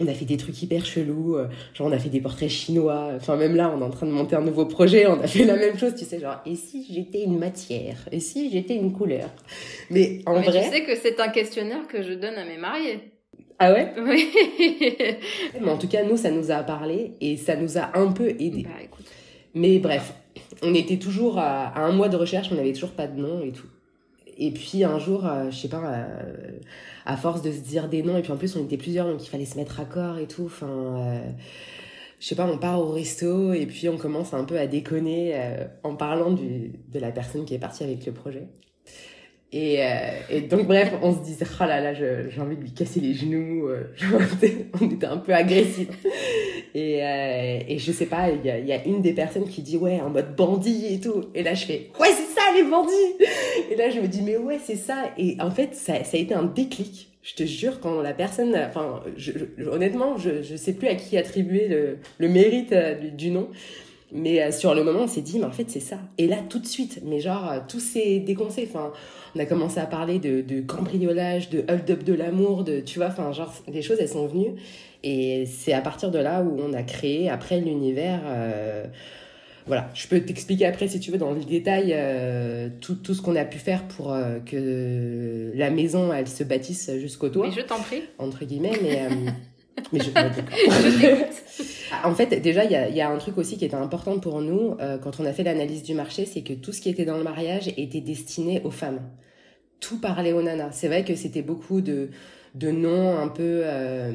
[0.00, 1.36] on a fait des trucs hyper chelous,
[1.74, 4.12] genre on a fait des portraits chinois, enfin même là on est en train de
[4.12, 6.86] monter un nouveau projet, on a fait la même chose, tu sais, genre et si
[6.90, 9.28] j'étais une matière, et si j'étais une couleur?
[9.90, 10.62] Mais en vrai...
[10.62, 13.15] Tu sais que c'est un questionnaire que je donne à mes mariés.
[13.58, 13.92] Ah ouais?
[13.98, 14.30] Oui.
[15.60, 18.30] Mais en tout cas, nous, ça nous a parlé et ça nous a un peu
[18.30, 18.64] aidé.
[18.64, 19.06] Bah, écoute.
[19.54, 20.12] Mais bref,
[20.62, 23.52] on était toujours à, un mois de recherche, on n'avait toujours pas de nom et
[23.52, 23.66] tout.
[24.38, 26.58] Et puis un jour, euh, je sais pas, euh,
[27.06, 29.24] à force de se dire des noms, et puis en plus on était plusieurs, donc
[29.24, 30.44] il fallait se mettre à corps et tout.
[30.44, 31.20] Enfin, euh,
[32.20, 35.34] je sais pas, on part au resto et puis on commence un peu à déconner
[35.82, 38.48] en parlant du, de la personne qui est partie avec le projet.
[39.52, 42.72] Et, euh, et, donc, bref, on se disait, oh là là, j'ai envie de lui
[42.72, 43.68] casser les genoux.
[43.68, 43.84] Euh,
[44.80, 45.88] on était un peu agressifs.
[46.74, 50.00] Et, euh, et je sais pas, il y a, une des personnes qui dit, ouais,
[50.00, 51.26] en mode bandit et tout.
[51.34, 53.24] Et là, je fais, ouais, c'est ça, les bandits
[53.70, 55.12] Et là, je me dis, mais ouais, c'est ça.
[55.16, 57.12] Et en fait, ça, ça a été un déclic.
[57.22, 59.02] Je te jure, quand la personne, enfin,
[59.70, 62.74] honnêtement, je, je sais plus à qui attribuer le, le mérite
[63.16, 63.48] du nom.
[64.16, 65.98] Mais sur le moment, on s'est dit, mais en fait, c'est ça.
[66.18, 68.68] Et là, tout de suite, mais genre, tout s'est déconcé.
[68.68, 68.92] Enfin,
[69.34, 73.08] on a commencé à parler de, de cambriolage, de hold-up de l'amour, de, tu vois,
[73.08, 74.54] enfin, genre, les choses, elles sont venues.
[75.02, 78.84] Et c'est à partir de là où on a créé, après l'univers, euh,
[79.66, 83.22] voilà, je peux t'expliquer après si tu veux dans le détail euh, tout, tout, ce
[83.22, 87.46] qu'on a pu faire pour euh, que la maison elle se bâtisse jusqu'au toit.
[87.46, 88.02] Mais je t'en prie.
[88.18, 89.08] Entre guillemets, mais,
[89.92, 90.10] mais je,
[92.04, 94.40] En fait, déjà, il y a, y a, un truc aussi qui était important pour
[94.40, 97.16] nous quand on a fait l'analyse du marché, c'est que tout ce qui était dans
[97.16, 99.00] le mariage était destiné aux femmes.
[99.80, 100.72] Tout parlait aux nanas.
[100.72, 102.10] C'est vrai que c'était beaucoup de,
[102.56, 104.12] de noms un peu euh,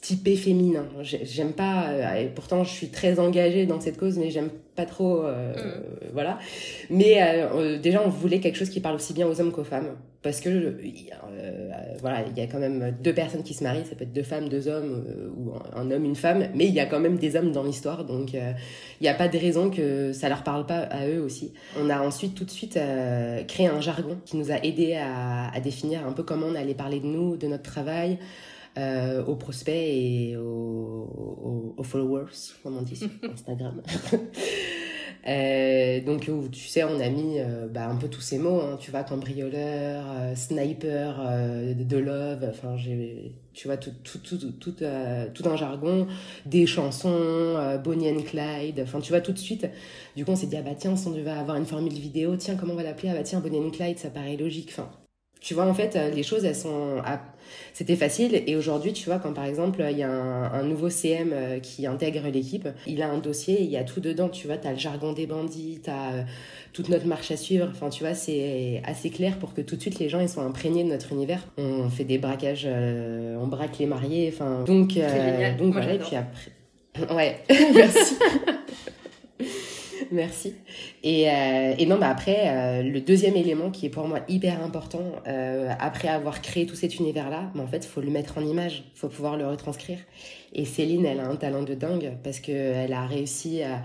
[0.00, 0.86] typés féminins.
[1.02, 4.86] J'aime pas, euh, et pourtant je suis très engagée dans cette cause, mais j'aime pas
[4.86, 6.08] trop, euh, mm.
[6.12, 6.38] voilà.
[6.90, 9.96] Mais euh, déjà, on voulait quelque chose qui parle aussi bien aux hommes qu'aux femmes,
[10.22, 13.94] parce que euh, voilà, il y a quand même deux personnes qui se marient, ça
[13.94, 15.04] peut être deux femmes, deux hommes
[15.36, 18.04] ou un, homme, une femme, mais il y a quand même des hommes dans l'histoire,
[18.04, 18.54] donc il
[19.00, 21.52] n'y a pas de raison que ça leur parle pas à eux aussi.
[21.78, 22.78] On a ensuite tout de suite
[23.48, 26.74] créé un jargon qui nous a aidé à, à définir un peu comment on allait
[26.74, 28.18] parler de nous, de notre travail.
[28.78, 32.32] Euh, aux prospects et aux, aux, followers,
[32.62, 33.82] comme on dit sur Instagram.
[35.28, 38.78] euh, donc, tu sais, on a mis euh, bah, un peu tous ces mots, hein,
[38.80, 40.04] tu vois, cambrioleur,
[40.34, 41.20] sniper,
[41.76, 46.06] de love, enfin, j'ai, tu vois, tout, tout, tout, tout, tout un jargon,
[46.46, 49.68] des chansons, Bonnie and Clyde, enfin, tu vois, tout de suite.
[50.16, 52.36] Du coup, on s'est dit, ah bah tiens, si on devait avoir une formule vidéo,
[52.36, 53.10] tiens, comment on va l'appeler?
[53.10, 54.88] Ah bah tiens, Bonnie and Clyde, ça paraît logique, enfin.
[55.42, 57.02] Tu vois, en fait, les choses, elles sont
[57.72, 58.42] c'était facile.
[58.46, 61.86] Et aujourd'hui, tu vois, quand par exemple, il y a un, nouveau CM euh, qui
[61.86, 64.72] intègre l'équipe, il a un dossier, il y a tout dedans, tu vois, tu as
[64.72, 66.22] le jargon des bandits, tu as euh,
[66.72, 67.68] toute notre marche à suivre.
[67.70, 70.44] Enfin, tu vois, c'est assez clair pour que tout de suite les gens ils soient
[70.44, 71.42] imprégnés de notre univers.
[71.58, 74.64] On fait des braquages, euh, on braque les mariés, enfin.
[74.64, 74.98] Donc,
[75.58, 76.52] donc voilà, et puis après.
[77.10, 77.38] Ouais,
[77.74, 78.18] merci.
[80.10, 80.54] Merci.
[81.02, 84.62] Et, euh, et non, bah après, euh, le deuxième élément qui est pour moi hyper
[84.62, 88.42] important, euh, après avoir créé tout cet univers-là, mais en fait, faut le mettre en
[88.42, 89.98] image, faut pouvoir le retranscrire.
[90.54, 93.82] Et Céline, elle a un talent de dingue parce qu'elle a réussi à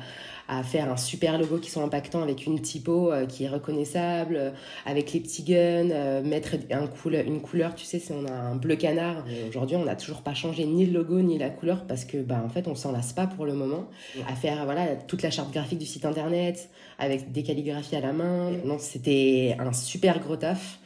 [0.47, 4.35] à faire un super logo qui soit impactant avec une typo euh, qui est reconnaissable,
[4.37, 4.51] euh,
[4.85, 8.31] avec les petits guns, euh, mettre un couleur, une couleur, tu sais, si on a
[8.31, 9.25] un bleu canard.
[9.49, 12.41] Aujourd'hui, on n'a toujours pas changé ni le logo ni la couleur parce que, bah,
[12.43, 13.87] en fait, on s'en lasse pas pour le moment.
[14.27, 18.13] À faire, voilà, toute la charte graphique du site internet avec des calligraphies à la
[18.13, 18.51] main.
[18.63, 20.79] Non, c'était un super gros taf.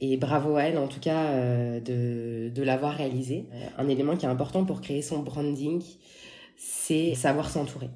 [0.00, 1.32] Et bravo à elle, en tout cas,
[1.80, 3.46] de, de l'avoir réalisé.
[3.78, 5.82] Un élément qui est important pour créer son branding,
[6.56, 7.88] c'est savoir s'entourer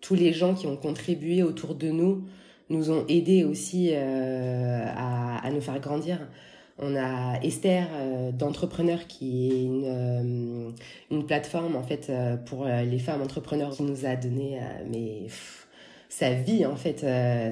[0.00, 2.24] tous les gens qui ont contribué autour de nous
[2.70, 6.18] nous ont aidés aussi euh, à, à, nous faire grandir.
[6.82, 10.70] On a Esther euh, d'entrepreneur qui est une, euh,
[11.10, 14.58] une plateforme en fait euh, pour les femmes entrepreneurs qui nous a donné
[14.90, 15.26] mais
[16.10, 16.98] sa vie en fait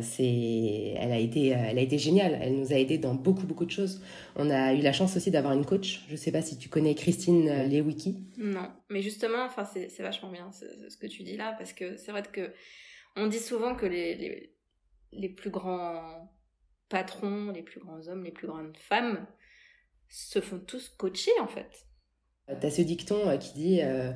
[0.03, 2.39] c'est elle a été elle a été géniale.
[2.43, 4.03] Elle nous a aidé dans beaucoup beaucoup de choses.
[4.37, 6.05] On a eu la chance aussi d'avoir une coach.
[6.11, 8.69] Je sais pas si tu connais Christine Lewicki non.
[8.91, 12.11] Mais justement enfin c'est vachement bien ce, ce, que tu dis là parce que c'est
[12.11, 12.53] vrai que
[13.17, 14.55] on dit souvent que les, les
[15.13, 16.31] les plus grands
[16.89, 19.27] patrons les plus grands hommes les plus grandes femmes
[20.09, 21.87] se font tous coacher en fait.
[22.61, 24.13] T'as ce dicton qui dit euh,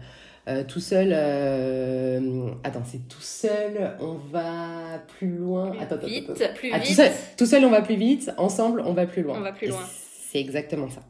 [0.49, 2.51] euh, tout seul, euh...
[2.65, 5.71] attends, c'est tout seul, on va plus loin.
[5.71, 6.55] Plus attends, vite, attends, attends.
[6.55, 6.89] plus Ah, vite.
[6.89, 8.31] tout, seul, tout seul, on va plus vite.
[8.39, 9.39] Ensemble, on va plus loin.
[9.39, 9.83] On va plus loin.
[10.31, 11.03] C'est exactement ça.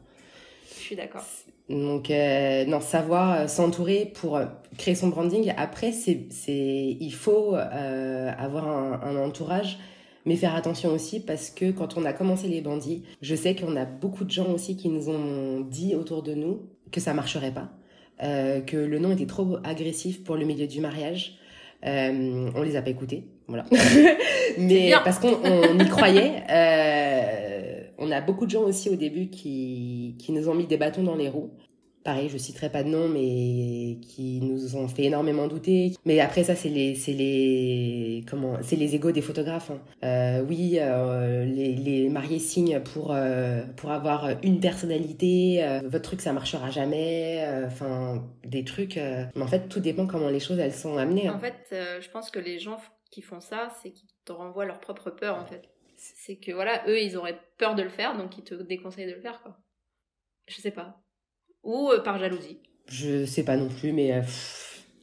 [0.69, 1.23] Je suis d'accord.
[1.69, 4.39] Donc, euh, non, savoir s'entourer pour
[4.77, 5.53] créer son branding.
[5.57, 9.77] Après, c'est, c'est, il faut avoir un, un entourage
[10.25, 13.75] mais faire attention aussi parce que quand on a commencé les bandits, je sais qu'on
[13.75, 17.51] a beaucoup de gens aussi qui nous ont dit autour de nous que ça marcherait
[17.53, 17.69] pas,
[18.23, 21.37] euh, que le nom était trop agressif pour le milieu du mariage.
[21.85, 23.65] Euh, on les a pas écoutés, voilà.
[24.57, 26.43] mais parce qu'on on y croyait.
[26.49, 30.77] Euh, on a beaucoup de gens aussi au début qui, qui nous ont mis des
[30.77, 31.51] bâtons dans les roues.
[32.03, 35.93] Pareil, je citerai pas de nom, mais qui nous ont fait énormément douter.
[36.05, 39.71] Mais après ça, c'est les, c'est les, comment, c'est les égos des photographes.
[39.71, 39.79] hein.
[40.03, 45.65] Euh, oui, euh, les, mariés signent pour euh, pour avoir une personnalité.
[45.85, 47.45] votre truc, ça marchera jamais.
[47.65, 48.95] Enfin, des trucs.
[48.97, 51.27] mais en fait, tout dépend comment les choses elles sont amenées.
[51.27, 51.35] hein.
[51.35, 52.77] En fait, je pense que les gens
[53.11, 55.61] qui font ça, c'est qu'ils te renvoient leur propre peur, en fait.
[55.95, 59.13] C'est que, voilà, eux, ils auraient peur de le faire, donc ils te déconseillent de
[59.13, 59.57] le faire, quoi.
[60.47, 61.02] Je sais pas.
[61.63, 62.59] Ou euh, par jalousie.
[62.87, 64.21] Je sais pas non plus, mais euh,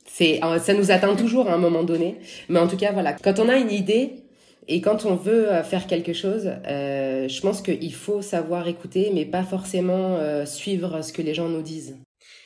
[0.06, 2.18] c'est, euh, ça nous atteint toujours à un moment donné.
[2.48, 4.24] Mais en tout cas, voilà, quand on a une idée
[4.68, 9.24] et quand on veut faire quelque chose, euh, je pense qu'il faut savoir écouter, mais
[9.24, 11.98] pas forcément euh, suivre ce que les gens nous disent.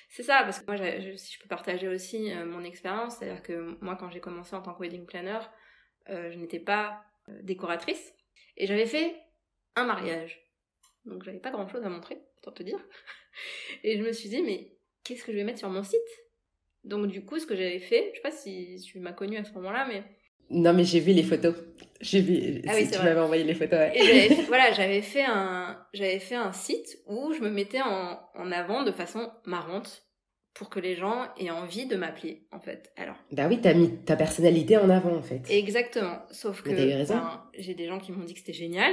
[0.09, 3.43] C'est ça, parce que moi, je- si je peux partager aussi euh, mon expérience, c'est-à-dire
[3.43, 5.41] que moi, quand j'ai commencé en tant que wedding planner,
[6.09, 7.03] je n'étais pas
[7.43, 8.13] décoratrice
[8.57, 9.17] et j'avais fait
[9.75, 10.39] un mariage.
[11.07, 12.19] Donc, j'avais pas grand-chose à montrer,
[12.53, 12.79] te dire.
[13.83, 16.01] Et je me suis dit, mais qu'est-ce que je vais mettre sur mon site?
[16.85, 19.45] Donc, du coup, ce que j'avais fait, je sais pas si tu m'as connue à
[19.45, 20.03] ce moment-là, mais
[20.51, 21.55] Non, mais j'ai vu les photos.
[22.01, 22.61] J'ai vu.
[22.69, 23.79] Ah oui, tu m'avais envoyé les photos.
[23.79, 24.29] Ouais.
[24.29, 28.53] Et voilà, j'avais fait un, j'avais fait un site où je me mettais en, en
[28.53, 30.03] avant de façon marrante
[30.53, 32.93] pour que les gens aient envie de m'appeler, en fait.
[32.97, 35.41] Alors, Bah oui, t'as mis ta personnalité en avant en fait.
[35.49, 36.21] exactement.
[36.31, 38.93] Sauf que ben, j'ai des gens qui m'ont dit que c'était génial.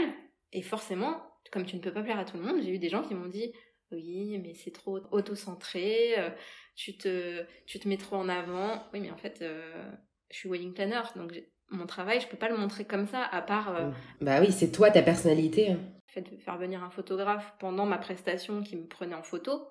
[0.54, 2.90] Et forcément, comme tu ne peux pas plaire à tout le monde, j'ai eu des
[2.90, 3.52] gens qui m'ont dit
[3.92, 6.30] oui, mais c'est trop auto-centré, euh,
[6.76, 8.82] tu te, tu te mets trop en avant.
[8.94, 9.92] Oui, mais en fait, euh,
[10.30, 11.34] je suis wedding planner, donc
[11.70, 14.72] mon travail, je peux pas le montrer comme ça, à part euh, Bah oui, c'est
[14.72, 15.72] toi ta personnalité.
[15.72, 15.80] hein.
[16.08, 19.68] le fait de faire venir un photographe pendant ma prestation qui me prenait en photo.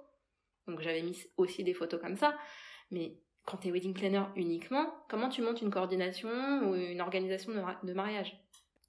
[0.66, 2.36] Donc j'avais mis aussi des photos comme ça.
[2.90, 6.28] Mais quand t'es wedding planner uniquement, comment tu montes une coordination
[6.68, 8.38] ou une organisation de, de mariage?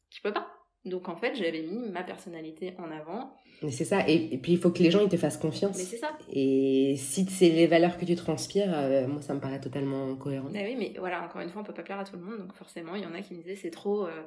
[0.10, 0.48] Tu peux pas.
[0.84, 3.36] Donc en fait, j'avais mis ma personnalité en avant.
[3.62, 4.04] Mais c'est ça.
[4.08, 5.78] Et, et puis il faut que les gens ils te fassent confiance.
[5.78, 6.18] Mais c'est ça.
[6.34, 10.48] Et si c'est les valeurs que tu transpires, euh, moi ça me paraît totalement cohérent.
[10.56, 12.40] Ah oui, mais voilà, encore une fois, on peut pas plaire à tout le monde.
[12.40, 14.24] Donc forcément, il y en a qui me disaient c'est trop euh,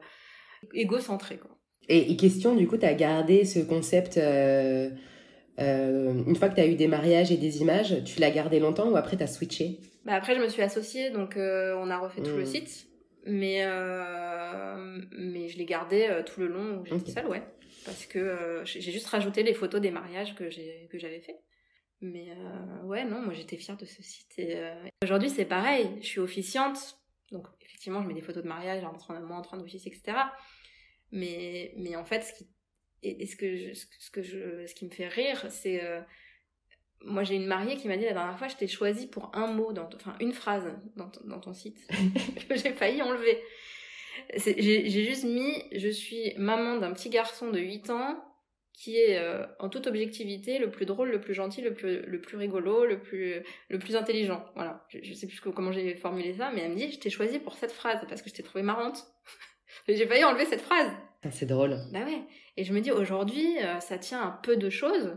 [0.72, 1.38] égocentré.
[1.38, 1.50] Quoi.
[1.88, 4.90] Et, et question, du coup, tu as gardé ce concept, euh,
[5.58, 8.88] une fois que tu as eu des mariages et des images, tu l'as gardé longtemps
[8.88, 9.80] ou après tu as switché?
[10.04, 12.86] Bah après, je me suis associée, donc on a refait tout le site.
[13.26, 17.42] Mais, euh, mais je l'ai gardé euh, tout le long où j'étais seule, ouais.
[17.84, 21.38] Parce que euh, j'ai juste rajouté les photos des mariages que j'ai que j'avais fait.
[22.00, 22.37] Mais
[22.84, 24.38] ouais, non, moi j'étais fière de ce site.
[24.38, 24.58] Et
[25.02, 25.88] aujourd'hui, c'est pareil.
[26.00, 26.98] Je suis officiante.
[27.32, 30.18] Donc effectivement, je mets des photos de mariage en train, moi en train d'officier, etc.
[31.12, 32.46] Mais, mais en fait, ce qui,
[33.02, 35.82] et, et ce, que je, ce que- je, ce qui me fait rire, c'est
[37.04, 39.46] moi, j'ai une mariée qui m'a dit la dernière fois, je t'ai choisi pour un
[39.46, 40.64] mot, dans ton- enfin une phrase
[40.96, 41.78] dans, ton- dans ton site,
[42.48, 43.42] que j'ai failli enlever.
[44.36, 48.22] J'ai juste mis, je suis maman d'un petit garçon de 8 ans
[48.72, 52.20] qui est euh, en toute objectivité le plus drôle, le plus gentil, le plus, le
[52.20, 53.36] plus rigolo, le plus,
[53.68, 54.44] le plus intelligent.
[54.56, 57.10] Voilà, je, je sais plus comment j'ai formulé ça, mais elle me dit, je t'ai
[57.10, 59.04] choisi pour cette phrase parce que je t'ai trouvée marrante.
[59.88, 60.90] j'ai failli enlever cette phrase.
[61.22, 61.76] Ah, c'est drôle.
[61.92, 62.22] Bah ouais.
[62.56, 65.16] Et je me dis, aujourd'hui, euh, ça tient à peu de choses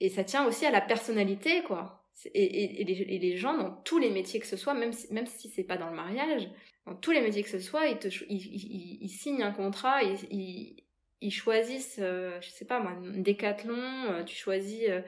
[0.00, 2.04] et ça tient aussi à la personnalité, quoi.
[2.34, 4.92] Et, et, et, les, et, les, gens dans tous les métiers que ce soit, même
[4.92, 6.48] si, même si c'est pas dans le mariage,
[6.84, 10.02] dans tous les métiers que ce soit, ils, te, ils, ils, ils signent un contrat,
[10.02, 15.00] ils, choisissent, euh, je sais pas moi, un décathlon, euh, tu choisis, euh,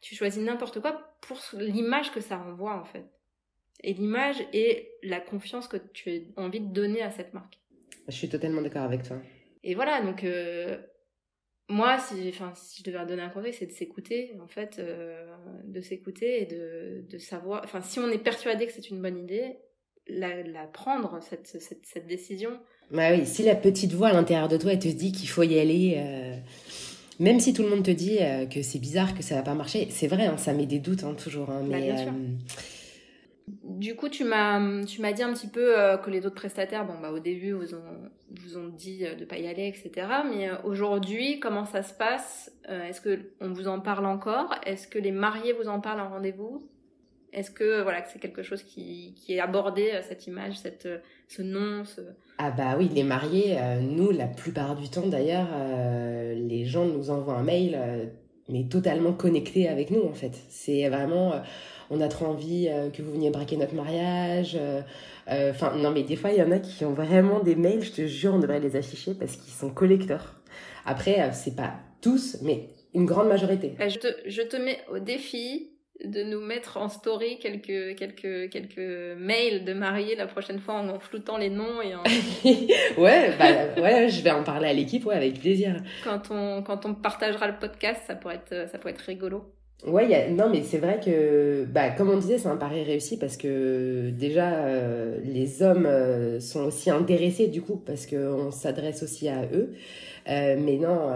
[0.00, 3.06] tu choisis n'importe quoi pour l'image que ça renvoie en fait.
[3.84, 7.60] Et l'image et la confiance que tu as envie de donner à cette marque.
[8.08, 9.18] Je suis totalement d'accord avec toi.
[9.62, 10.24] Et voilà, donc
[11.70, 14.80] moi, si, enfin, si je devais donner un conseil, c'est de s'écouter, en fait,
[15.64, 17.62] de s'écouter et de, de savoir.
[17.64, 19.56] Enfin, si on est persuadé que c'est une bonne idée,
[20.06, 22.58] la, la prendre cette, cette, cette décision
[22.90, 25.44] bah oui, si la petite voix à l'intérieur de toi, elle te dit qu'il faut
[25.44, 26.34] y aller, euh,
[27.20, 29.54] même si tout le monde te dit euh, que c'est bizarre, que ça va pas
[29.54, 31.50] marcher, c'est vrai, hein, ça met des doutes hein, toujours.
[31.50, 32.12] Hein, bah, mais, bien sûr.
[33.50, 36.86] Euh, du coup, tu m'as, tu m'as dit un petit peu que les autres prestataires,
[36.86, 40.06] bon bah au début vous ont, vous ont dit de pas y aller, etc.
[40.28, 44.54] Mais aujourd'hui, comment ça se passe Est-ce que on vous en parle encore?
[44.64, 46.62] Est-ce que les mariés vous en parlent en rendez-vous?
[47.32, 50.98] Est-ce que voilà c'est quelque chose qui, qui est abordé euh, cette image, cette euh,
[51.28, 52.00] ce nom, ce...
[52.38, 55.46] Ah bah oui, les mariés, euh, nous la plupart du temps d'ailleurs,
[56.34, 57.78] les gens nous envoient un mail,
[58.48, 60.32] mais totalement connecté avec nous en fait.
[60.48, 61.34] C'est vraiment,
[61.90, 64.58] on a trop envie que vous veniez braquer notre mariage.
[65.28, 67.92] Enfin non mais des fois il y en a qui ont vraiment des mails, je
[67.92, 70.36] te jure, on devrait les afficher parce qu'ils sont collecteurs.
[70.86, 73.74] Après c'est pas tous, mais une grande majorité.
[73.78, 75.70] Je te, je te mets au défi
[76.04, 80.98] de nous mettre en story quelques quelques quelques mails de mariés la prochaine fois en,
[80.98, 82.02] floutant les noms et en...
[83.00, 86.86] ouais bah ouais je vais en parler à l'équipe ouais avec plaisir quand on quand
[86.86, 89.52] on partagera le podcast ça pourrait être ça pourrait être rigolo
[89.86, 93.36] ouais non mais c'est vrai que bah comme on disait c'est un pari réussi parce
[93.36, 99.02] que déjà euh, les hommes euh, sont aussi intéressés du coup parce que on s'adresse
[99.02, 99.72] aussi à eux
[100.28, 101.12] euh, mais non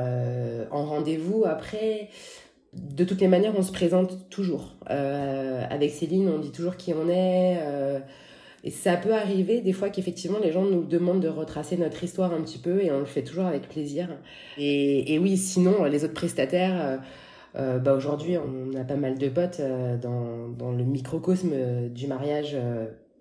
[0.70, 2.08] en rendez-vous après
[2.72, 4.74] de toutes les manières, on se présente toujours.
[4.86, 7.56] Avec Céline, on dit toujours qui on est.
[8.64, 12.32] Et ça peut arriver des fois qu'effectivement les gens nous demandent de retracer notre histoire
[12.32, 14.08] un petit peu et on le fait toujours avec plaisir.
[14.58, 16.98] Et, oui, sinon, les autres prestataires,
[17.56, 19.60] euh, bah aujourd'hui, on a pas mal de potes
[20.02, 22.56] dans, dans le microcosme du mariage.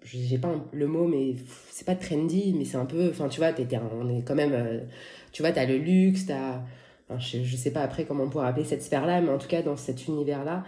[0.03, 1.35] j'ai pas le mot, mais
[1.69, 3.09] c'est pas trendy, mais c'est un peu.
[3.09, 3.51] Enfin, tu vois,
[4.01, 4.81] on est quand même.
[5.31, 6.61] tu vois, t'as le luxe, t'as
[7.19, 9.61] je ne sais pas après comment on pourrait appeler cette sphère-là, mais en tout cas
[9.61, 10.63] dans cet univers-là,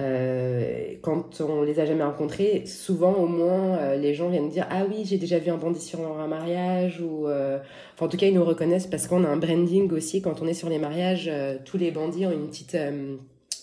[0.00, 4.66] euh, quand on les a jamais rencontrés, souvent au moins euh, les gens viennent dire
[4.68, 7.60] ah oui j'ai déjà vu un bandit sur un mariage ou euh,
[7.94, 10.48] enfin, en tout cas ils nous reconnaissent parce qu'on a un branding aussi quand on
[10.48, 11.30] est sur les mariages
[11.64, 12.76] tous les bandits ont une petite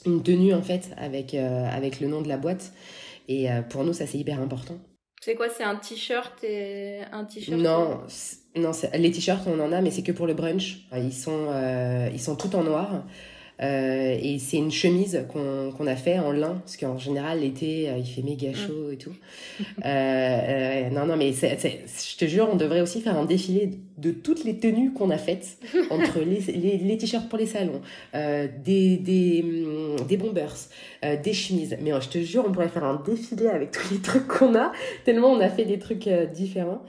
[0.05, 2.71] une tenue en fait avec avec le nom de la boîte
[3.27, 4.77] et pour nous ça c'est hyper important.
[5.23, 5.49] C'est quoi?
[5.49, 7.59] C'est un t-shirt et un t-shirt?
[7.59, 7.99] Non,
[8.55, 10.87] non, les t-shirts on en a, mais c'est que pour le brunch.
[10.95, 11.49] Ils sont,
[12.11, 13.03] ils sont tout en noir.
[13.62, 17.97] Euh, et c'est une chemise qu'on a fait en lin, parce qu'en général, l'été, euh,
[17.97, 18.56] il fait méga mm.
[18.56, 19.13] chaud et tout.
[19.86, 24.43] euh, non, non, mais je te jure, on devrait aussi faire un défilé de toutes
[24.45, 25.58] les tenues qu'on a faites,
[25.91, 27.82] entre les, les, les t-shirts pour les salons,
[28.15, 30.56] euh, des, des, mm, des bombers,
[31.06, 31.78] euh, des chemises.
[31.82, 34.71] Mais je te jure, on pourrait faire un défilé avec tous les trucs qu'on a,
[35.06, 36.82] tellement on a fait des trucs différents.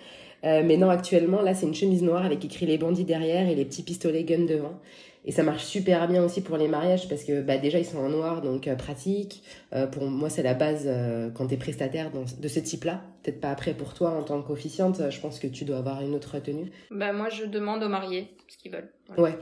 [0.43, 3.65] mais non, actuellement, là, c'est une chemise noire avec écrit les bandits derrière et les
[3.67, 4.81] petits pistolets gun devant.
[5.25, 7.99] Et ça marche super bien aussi pour les mariages parce que bah, déjà ils sont
[7.99, 9.45] en noir donc euh, pratique.
[9.73, 13.03] Euh, pour moi c'est la base euh, quand tu es prestataire de ce type-là.
[13.23, 16.15] Peut-être pas après pour toi en tant qu'officiante, je pense que tu dois avoir une
[16.15, 16.73] autre tenue.
[16.91, 18.91] Bah moi je demande aux mariés ce qu'ils veulent.
[19.17, 19.39] Ouais.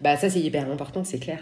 [0.00, 1.40] Bah ça c'est hyper important, c'est clair.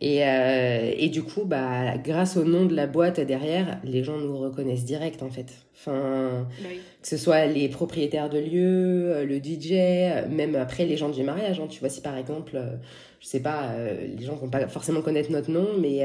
[0.00, 4.18] Et, euh, et du coup, bah, grâce au nom de la boîte derrière, les gens
[4.18, 5.46] nous reconnaissent direct en fait.
[5.74, 6.68] Enfin, bah
[7.00, 11.22] que ce soit les propriétaires de lieux, euh, le DJ, même après les gens du
[11.22, 11.60] mariage.
[11.60, 11.66] Hein.
[11.70, 12.76] Tu vois, si par exemple, euh,
[13.20, 13.70] je sais pas,
[14.16, 16.04] les gens vont pas forcément connaître notre nom, mais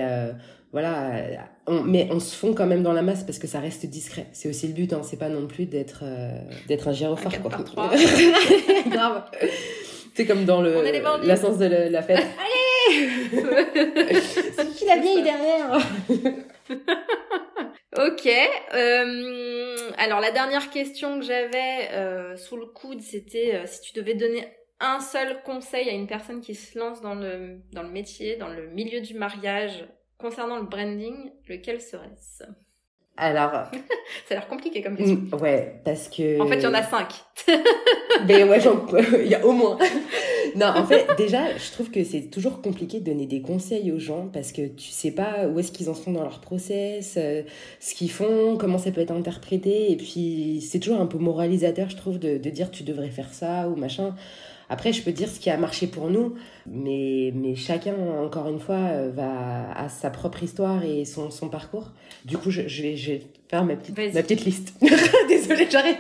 [0.72, 1.12] voilà,
[1.68, 4.28] on, mais on se fond quand même dans la masse parce que ça reste discret.
[4.32, 5.02] C'est aussi le but, hein.
[5.04, 6.06] c'est pas non plus d'être
[6.70, 7.42] d'être un gyrophare.
[7.42, 7.60] quoi.
[8.90, 9.24] Grave.
[10.16, 10.82] C'est comme dans le
[11.26, 12.26] l'essence de la fête.
[14.56, 15.80] C'est qui la vieille derrière
[17.98, 18.30] Ok.
[18.74, 23.94] Euh, alors la dernière question que j'avais euh, sous le coude, c'était euh, si tu
[23.94, 24.48] devais donner
[24.80, 28.48] un seul conseil à une personne qui se lance dans le dans le métier, dans
[28.48, 29.86] le milieu du mariage,
[30.18, 32.44] concernant le branding, lequel serait-ce?
[33.18, 33.52] Alors.
[34.28, 35.18] ça a l'air compliqué comme question.
[35.18, 36.42] Mm, ouais, parce que.
[36.42, 37.08] En fait, il y en a cinq.
[38.28, 38.60] Mais ouais,
[39.24, 39.78] il y a au moins.
[40.56, 44.00] non, en fait, déjà, je trouve que c'est toujours compliqué de donner des conseils aux
[44.00, 47.44] gens parce que tu sais pas où est-ce qu'ils en sont dans leur process, euh,
[47.80, 49.92] ce qu'ils font, comment ça peut être interprété.
[49.92, 53.34] Et puis, c'est toujours un peu moralisateur, je trouve, de, de dire tu devrais faire
[53.34, 54.16] ça ou machin.
[54.72, 58.62] Après, je peux dire ce qui a marché pour nous, mais, mais chacun, encore une
[58.62, 61.92] fois, euh, va à sa propre histoire et son, son parcours.
[62.24, 64.74] Du coup, je, je, vais, je vais faire ma petite, ma petite liste.
[65.28, 65.98] Désolée, j'arrive.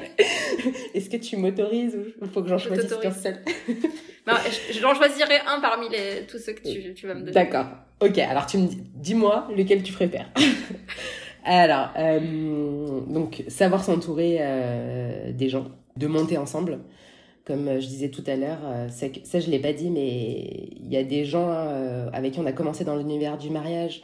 [0.94, 3.40] Est-ce que tu m'autorises ou faut que j'en choisisse qu'un seul?
[4.80, 7.34] J'en choisirai un parmi les, tous ceux que tu, tu vas me donner.
[7.34, 7.66] D'accord.
[8.00, 10.30] Ok, alors tu me dis, dis-moi lequel tu préfères.
[11.44, 15.68] alors, euh, donc, savoir s'entourer euh, des gens,
[15.98, 16.80] de monter ensemble
[17.52, 20.89] comme euh, je disais tout à l'heure, euh, ça je l'ai pas dit, mais il
[20.89, 24.04] y a des gens euh, avec qui on a commencé dans l'univers du mariage,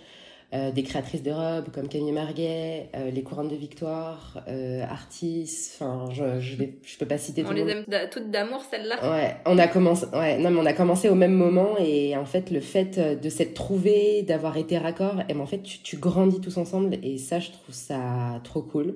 [0.73, 4.41] des créatrices de robes comme Camille Marguet, les couronnes de victoire,
[4.89, 8.95] artistes, enfin je je, vais, je peux pas citer on les aime toutes d'amour celles-là?
[9.11, 12.23] Ouais, on a commencé, ouais, non mais on a commencé au même moment et en
[12.23, 15.97] fait le fait de s'être trouvé, d'avoir été raccord, et ben, en fait tu, tu
[15.97, 18.95] grandis tous ensemble et ça je trouve ça trop cool.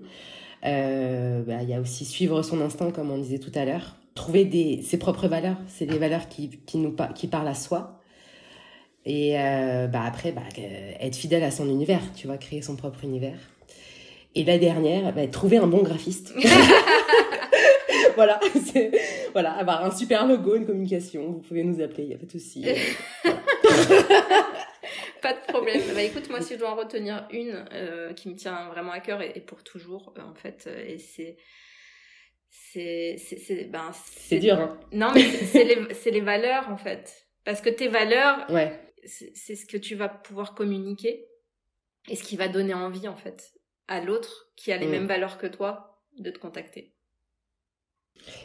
[0.64, 4.45] Il bah, y a aussi suivre son instinct comme on disait tout à l'heure trouver
[4.45, 5.57] des, ses propres valeurs.
[5.68, 8.01] C'est des valeurs qui, qui, nous, qui parlent à soi.
[9.05, 10.43] Et euh, bah après, bah,
[10.99, 13.39] être fidèle à son univers, tu vois, créer son propre univers.
[14.36, 16.34] Et la dernière, bah, trouver un bon graphiste.
[18.16, 18.39] voilà,
[19.34, 21.32] voilà, avoir un super logo, une communication.
[21.32, 22.64] Vous pouvez nous appeler, il n'y a pas de souci.
[25.22, 25.82] pas de problème.
[25.93, 28.99] Bah écoute, moi si je dois en retenir une euh, qui me tient vraiment à
[28.99, 31.38] cœur et, pour toujours, euh, en fait, et c'est
[32.52, 34.80] c'est c'est ben c'est dur hein.
[34.91, 39.56] non mais c'est les c'est les valeurs en fait parce que tes valeurs ouais c'est
[39.56, 41.26] ce que tu vas pouvoir communiquer
[42.10, 43.54] et ce qui va donner envie en fait
[43.88, 44.91] à l'autre qui a les mm.
[44.91, 46.93] mêmes valeurs que toi de te contacter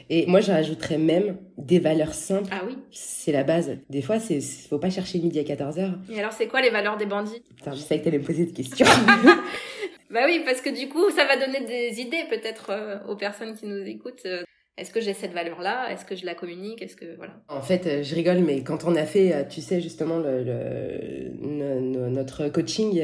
[0.08, 2.48] et moi, je rajouterais même des valeurs simples.
[2.50, 2.78] Ah oui.
[2.90, 3.76] C'est la base.
[3.90, 5.94] Des fois, il faut pas chercher midi à 14h.
[6.10, 7.42] Et alors, c'est quoi les valeurs des bandits?
[7.56, 8.86] Putain, je savais que t'allais me poser cette question.
[10.10, 13.56] Bah oui, parce que du coup, ça va donner des idées peut-être euh, aux personnes
[13.56, 14.24] qui nous écoutent.
[14.26, 14.42] Euh,
[14.78, 15.90] est-ce que j'ai cette valeur-là?
[15.90, 16.82] Est-ce que je la communique?
[16.82, 19.80] Est-ce que voilà En fait, euh, je rigole, mais quand on a fait, tu sais
[19.80, 21.80] justement le, le,
[22.10, 23.02] notre coaching,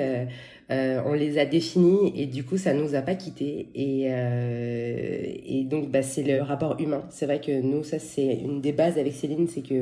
[0.71, 3.69] euh, on les a définis et du coup ça nous a pas quittés.
[3.75, 7.03] Et, euh, et donc bah, c'est le rapport humain.
[7.11, 9.75] C'est vrai que nous ça c'est une des bases avec Céline c'est que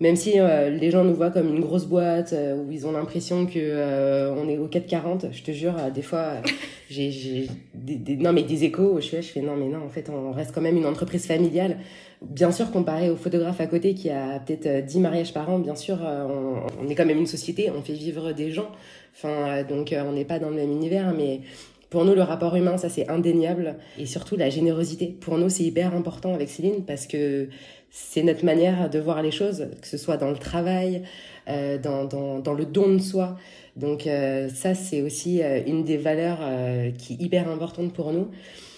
[0.00, 3.46] même si euh, les gens nous voient comme une grosse boîte où ils ont l'impression
[3.46, 6.34] que on est au 440 je te jure des fois
[6.90, 9.88] j'ai des, non mais des échos où je fais je fais non mais non en
[9.88, 11.76] fait on reste quand même une entreprise familiale.
[12.22, 15.74] Bien sûr comparé au photographe à côté qui a peut-être 10 mariages par an bien
[15.74, 18.70] sûr on, on est quand même une société on fait vivre des gens
[19.16, 21.40] Enfin, euh, donc euh, on n'est pas dans le même univers, mais
[21.88, 23.76] pour nous, le rapport humain, ça c'est indéniable.
[23.98, 25.16] Et surtout la générosité.
[25.20, 27.48] Pour nous, c'est hyper important avec Céline parce que
[27.90, 31.02] c'est notre manière de voir les choses, que ce soit dans le travail,
[31.48, 33.38] euh, dans, dans, dans, le don de soi.
[33.76, 34.08] Donc
[34.54, 36.40] ça, c'est aussi une des valeurs
[36.96, 38.30] qui est hyper importante pour nous.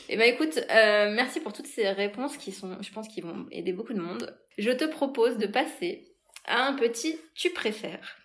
[0.08, 3.72] Eh ben écoute, merci pour toutes ces réponses qui sont, je pense, qui vont aider
[3.72, 4.36] beaucoup de monde.
[4.58, 6.08] Je te propose de passer
[6.46, 8.17] à un petit tu préfères.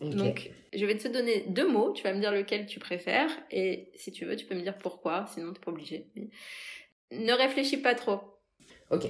[0.00, 3.90] Donc, je vais te donner deux mots, tu vas me dire lequel tu préfères, et
[3.94, 6.06] si tu veux, tu peux me dire pourquoi, sinon t'es pas obligé.
[7.12, 8.20] Ne réfléchis pas trop.
[8.90, 9.06] Ok.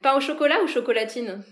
[0.00, 1.44] Pain au chocolat ou chocolatine?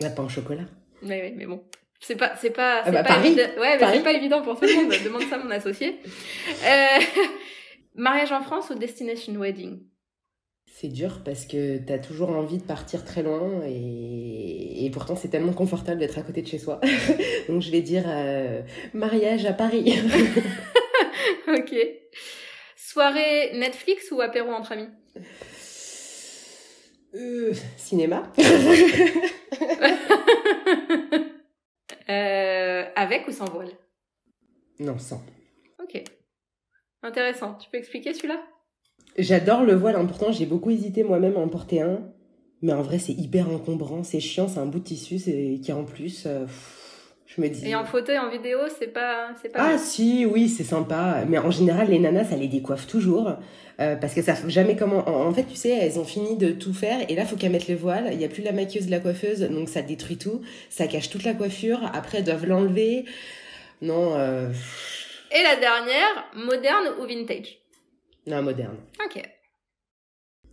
[0.00, 0.64] La pain au chocolat.
[1.02, 1.64] Oui, oui, mais bon.
[2.00, 3.42] C'est pas, c'est pas, ah bah, pas évident.
[3.58, 4.92] Ouais, mais c'est pas évident pour tout le monde.
[5.04, 5.98] Demande ça à mon associé.
[6.64, 7.26] Euh,
[7.94, 9.82] mariage en France ou destination wedding?
[10.72, 15.16] C'est dur parce que tu as toujours envie de partir très loin et, et pourtant
[15.16, 16.80] c'est tellement confortable d'être à côté de chez soi.
[17.48, 18.62] Donc je vais dire euh,
[18.94, 19.98] mariage à Paris.
[21.48, 21.74] ok.
[22.76, 24.88] Soirée Netflix ou apéro entre amis?
[27.14, 28.32] Euh, Cinéma.
[32.08, 33.72] euh, avec ou sans voile?
[34.78, 35.22] Non, sans.
[35.82, 36.02] Ok.
[37.02, 37.54] Intéressant.
[37.54, 38.42] Tu peux expliquer celui-là?
[39.22, 42.00] J'adore le voile, pourtant j'ai beaucoup hésité moi-même à en porter un.
[42.62, 45.16] Mais en vrai, c'est hyper encombrant, c'est chiant, c'est un bout de tissu
[45.62, 46.24] qui en plus.
[46.26, 46.44] Euh,
[47.26, 47.66] je me dis.
[47.66, 49.60] Et en photo et en vidéo, c'est pas, c'est pas.
[49.62, 51.24] Ah si, oui, c'est sympa.
[51.28, 53.36] Mais en général, les nanas, ça les décoiffe toujours
[53.80, 55.08] euh, parce que ça jamais comment.
[55.08, 57.68] En, fait, tu sais, elles ont fini de tout faire et là, faut qu'elles mettent
[57.68, 58.10] le voile.
[58.12, 60.42] Il y a plus la maquilleuse, de la coiffeuse, donc ça détruit tout.
[60.68, 61.80] Ça cache toute la coiffure.
[61.94, 63.04] Après, elles doivent l'enlever.
[63.80, 64.16] Non.
[64.16, 64.50] Euh...
[65.32, 67.59] Et la dernière, moderne ou vintage?
[68.26, 68.76] Non, moderne.
[69.04, 69.22] Ok.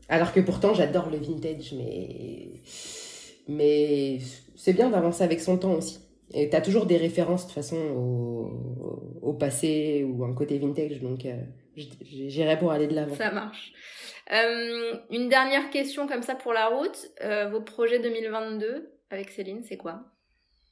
[0.10, 2.62] Alors que pourtant, j'adore le vintage, mais.
[3.50, 4.20] Mais
[4.56, 6.00] c'est bien d'avancer avec son temps aussi.
[6.34, 11.00] Et t'as toujours des références de toute façon au, au passé ou un côté vintage,
[11.02, 11.36] donc euh,
[11.76, 13.16] j'irai pour aller de l'avant.
[13.16, 13.72] Ça marche.
[14.34, 17.10] Euh, une dernière question comme ça pour la route.
[17.24, 20.02] Euh, vos projets 2022 avec Céline, c'est quoi?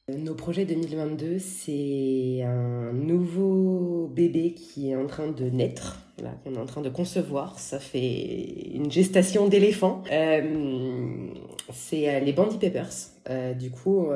[0.10, 6.05] Nos projets 2022, c'est un nouveau bébé qui est en train de naître,
[6.44, 7.60] qu'on est en train de concevoir.
[7.60, 10.04] Ça fait une gestation d'éléphant.
[10.12, 11.28] Euh,
[11.74, 12.90] c'est euh, les Bandy Papers.
[13.30, 14.08] Euh, du coup,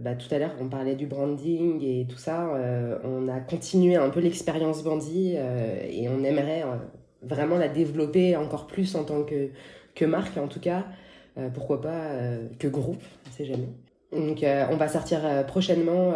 [0.00, 2.50] bah, tout à l'heure, on parlait du branding et tout ça.
[3.04, 6.64] on a continué un peu l'expérience Bandy et on aimerait
[7.22, 9.50] vraiment la développer encore plus en tant que,
[9.94, 10.86] que marque, en tout cas.
[11.52, 12.10] pourquoi pas
[12.58, 13.68] que groupe, on sait jamais.
[14.12, 16.14] Donc, on va sortir prochainement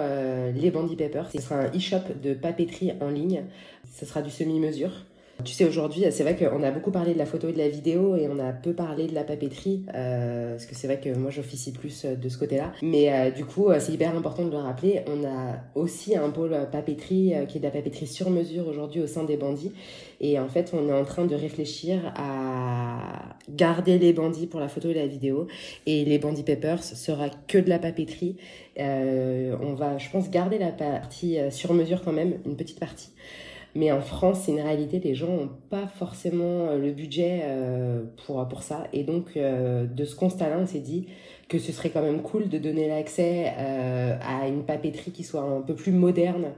[0.55, 1.31] les Bandy Papers.
[1.31, 3.45] Ce sera un e-shop de papeterie en ligne.
[3.93, 5.05] Ce sera du semi-mesure.
[5.45, 7.69] Tu sais, aujourd'hui, c'est vrai qu'on a beaucoup parlé de la photo et de la
[7.69, 11.09] vidéo et on a peu parlé de la papeterie, euh, parce que c'est vrai que
[11.17, 12.73] moi j'officie plus euh, de ce côté-là.
[12.83, 15.03] Mais euh, du coup, c'est hyper important de le rappeler.
[15.07, 19.07] On a aussi un pôle papeterie qui est de la papeterie sur mesure aujourd'hui au
[19.07, 19.73] sein des bandits.
[20.21, 24.69] Et en fait, on est en train de réfléchir à garder les bandits pour la
[24.69, 25.49] photo et la vidéo.
[25.87, 28.37] Et les bandits papers sera que de la papeterie.
[28.79, 33.11] on va, je pense, garder la partie sur mesure quand même, une petite partie.
[33.75, 38.03] Mais en France, c'est une réalité, les gens n'ont pas forcément euh, le budget euh,
[38.27, 38.87] pour, ça.
[38.93, 41.07] Et donc, euh, de ce constat-là, on s'est dit
[41.49, 45.61] que ce serait quand même cool de donner l'accès à une papeterie qui soit un
[45.61, 46.53] peu plus moderne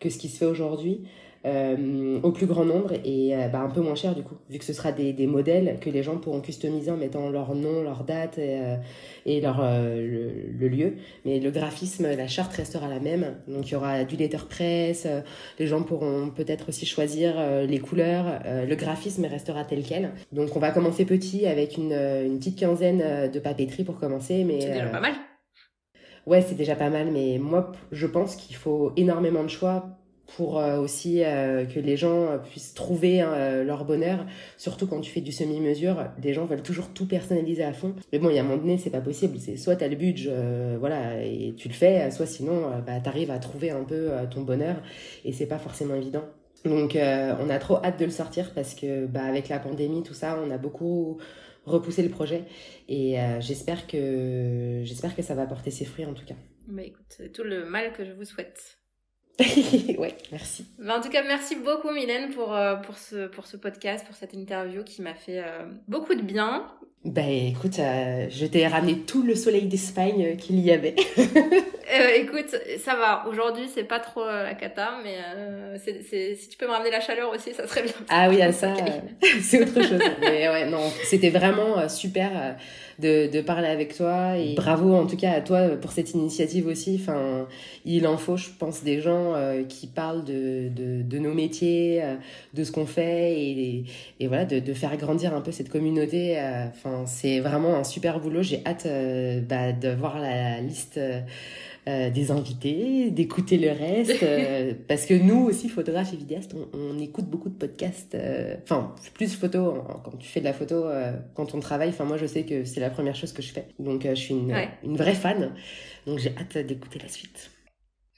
[0.00, 1.02] que ce qui se fait aujourd'hui.
[1.44, 4.58] Euh, au plus grand nombre et euh, bah, un peu moins cher du coup, vu
[4.58, 7.80] que ce sera des, des, modèles que les gens pourront customiser en mettant leur nom,
[7.84, 8.76] leur date et, euh,
[9.24, 10.94] et leur, le, le, lieu.
[11.24, 13.36] Mais le graphisme, la charte restera la même.
[13.46, 15.06] Donc il y aura du letterpress,
[15.60, 17.36] les gens pourront peut-être aussi choisir
[17.66, 20.10] les couleurs, le graphisme restera tel quel.
[20.32, 24.42] Donc on va commencer petit avec une, une petite quinzaine de papeteries pour commencer.
[24.42, 25.14] mais C'est déjà pas mal.
[26.26, 29.97] Ouais, c'est déjà pas mal, mais moi, je pense qu'il faut énormément de choix
[30.36, 34.26] pour euh, aussi euh, que les gens euh, puissent trouver hein, leur bonheur.
[34.56, 37.94] Surtout quand tu fais du semi-mesure, les gens veulent toujours tout personnaliser à fond.
[38.12, 39.38] Mais bon, il y a un moment donné, c'est pas possible.
[39.38, 40.30] C'est soit t'as le budget,
[40.78, 44.76] voilà, et tu le fais, soit sinon, bah, t'arrives à trouver un peu ton bonheur,
[45.24, 46.24] et c'est pas forcément évident.
[46.64, 50.14] Donc, on a trop hâte de le sortir parce que, bah, avec la pandémie, tout
[50.14, 51.18] ça, on a beaucoup
[51.64, 52.44] repoussé le projet,
[52.88, 56.36] et j'espère que j'espère que ça va porter ses fruits en tout cas.
[56.66, 58.77] Bah écoute, tout le mal que je vous souhaite.
[59.98, 60.66] ouais, merci.
[60.88, 62.96] en tout cas, merci beaucoup Mylène pour, euh, pour
[63.46, 66.66] ce podcast, pour cette interview qui m'a fait euh, beaucoup de bien.
[67.04, 70.96] Ben écoute, euh, je t'ai ramené tout le soleil d'Espagne qu'il y avait.
[72.16, 73.24] écoute, ça va.
[73.28, 75.16] Aujourd'hui, c'est pas trop la cata, mais
[75.78, 77.92] c'est, si tu peux me ramener la chaleur aussi, ça serait bien.
[78.08, 78.74] Ah oui, ça,
[79.40, 80.00] c'est autre chose.
[80.20, 82.56] mais ouais, non, c'était vraiment super
[82.98, 84.36] de, de parler avec toi.
[84.36, 86.98] Et bravo en tout cas à toi pour cette initiative aussi.
[87.00, 87.46] Enfin,
[87.84, 92.02] il en faut, je pense, des gens euh, qui parlent de, de, de, nos métiers,
[92.02, 92.16] euh,
[92.54, 93.84] de ce qu'on fait et,
[94.20, 96.38] et voilà, de, faire grandir un peu cette communauté.
[96.38, 98.42] Euh, enfin, c'est vraiment un super boulot.
[98.42, 98.86] J'ai hâte
[99.48, 100.98] bah, de voir la liste
[101.88, 104.22] euh, des invités, d'écouter le reste.
[104.22, 108.14] Euh, parce que nous aussi, photographes et vidéastes, on, écoute beaucoup de podcasts.
[108.14, 110.84] Euh, enfin, plus photo, quand tu fais de la photo,
[111.34, 111.88] quand on travaille.
[111.88, 113.68] Enfin, moi, je sais que c'est la première chose que je fais.
[113.78, 115.52] Donc, je suis une, une vraie fan.
[116.06, 117.50] Donc, j'ai hâte d'écouter la suite.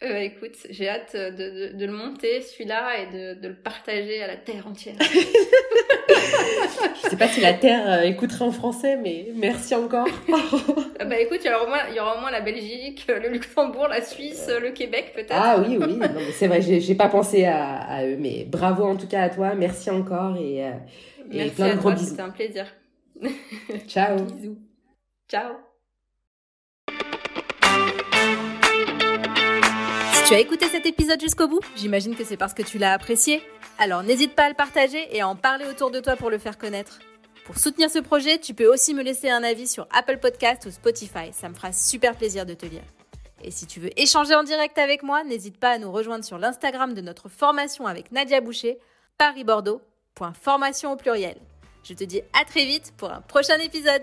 [0.03, 4.27] Euh, écoute, j'ai hâte de, de, le monter, celui-là, et de, de, le partager à
[4.27, 4.95] la Terre entière.
[7.03, 10.09] Je sais pas si la Terre euh, écouterait en français, mais merci encore.
[10.99, 13.07] Ah bah écoute, il y, aura au moins, il y aura au moins la Belgique,
[13.09, 15.33] le Luxembourg, la Suisse, le Québec peut-être.
[15.35, 15.99] Ah oui, oui,
[16.33, 19.55] c'est vrai, j'ai pas pensé à, à, eux, mais bravo en tout cas à toi,
[19.55, 20.73] merci encore et, euh,
[21.33, 22.07] et plein de gros bisous.
[22.07, 22.67] C'était un plaisir.
[23.87, 24.17] Ciao.
[24.25, 24.59] Bisous.
[25.29, 25.70] Ciao.
[30.31, 33.43] Tu as écouté cet épisode jusqu'au bout J'imagine que c'est parce que tu l'as apprécié.
[33.81, 36.39] Alors n'hésite pas à le partager et à en parler autour de toi pour le
[36.39, 37.01] faire connaître.
[37.45, 40.71] Pour soutenir ce projet, tu peux aussi me laisser un avis sur Apple Podcast ou
[40.71, 41.33] Spotify.
[41.33, 42.85] Ça me fera super plaisir de te lire.
[43.43, 46.39] Et si tu veux échanger en direct avec moi, n'hésite pas à nous rejoindre sur
[46.39, 48.79] l'Instagram de notre formation avec Nadia Boucher,
[49.19, 51.39] parisbordeaux.formation au pluriel.
[51.83, 54.03] Je te dis à très vite pour un prochain épisode.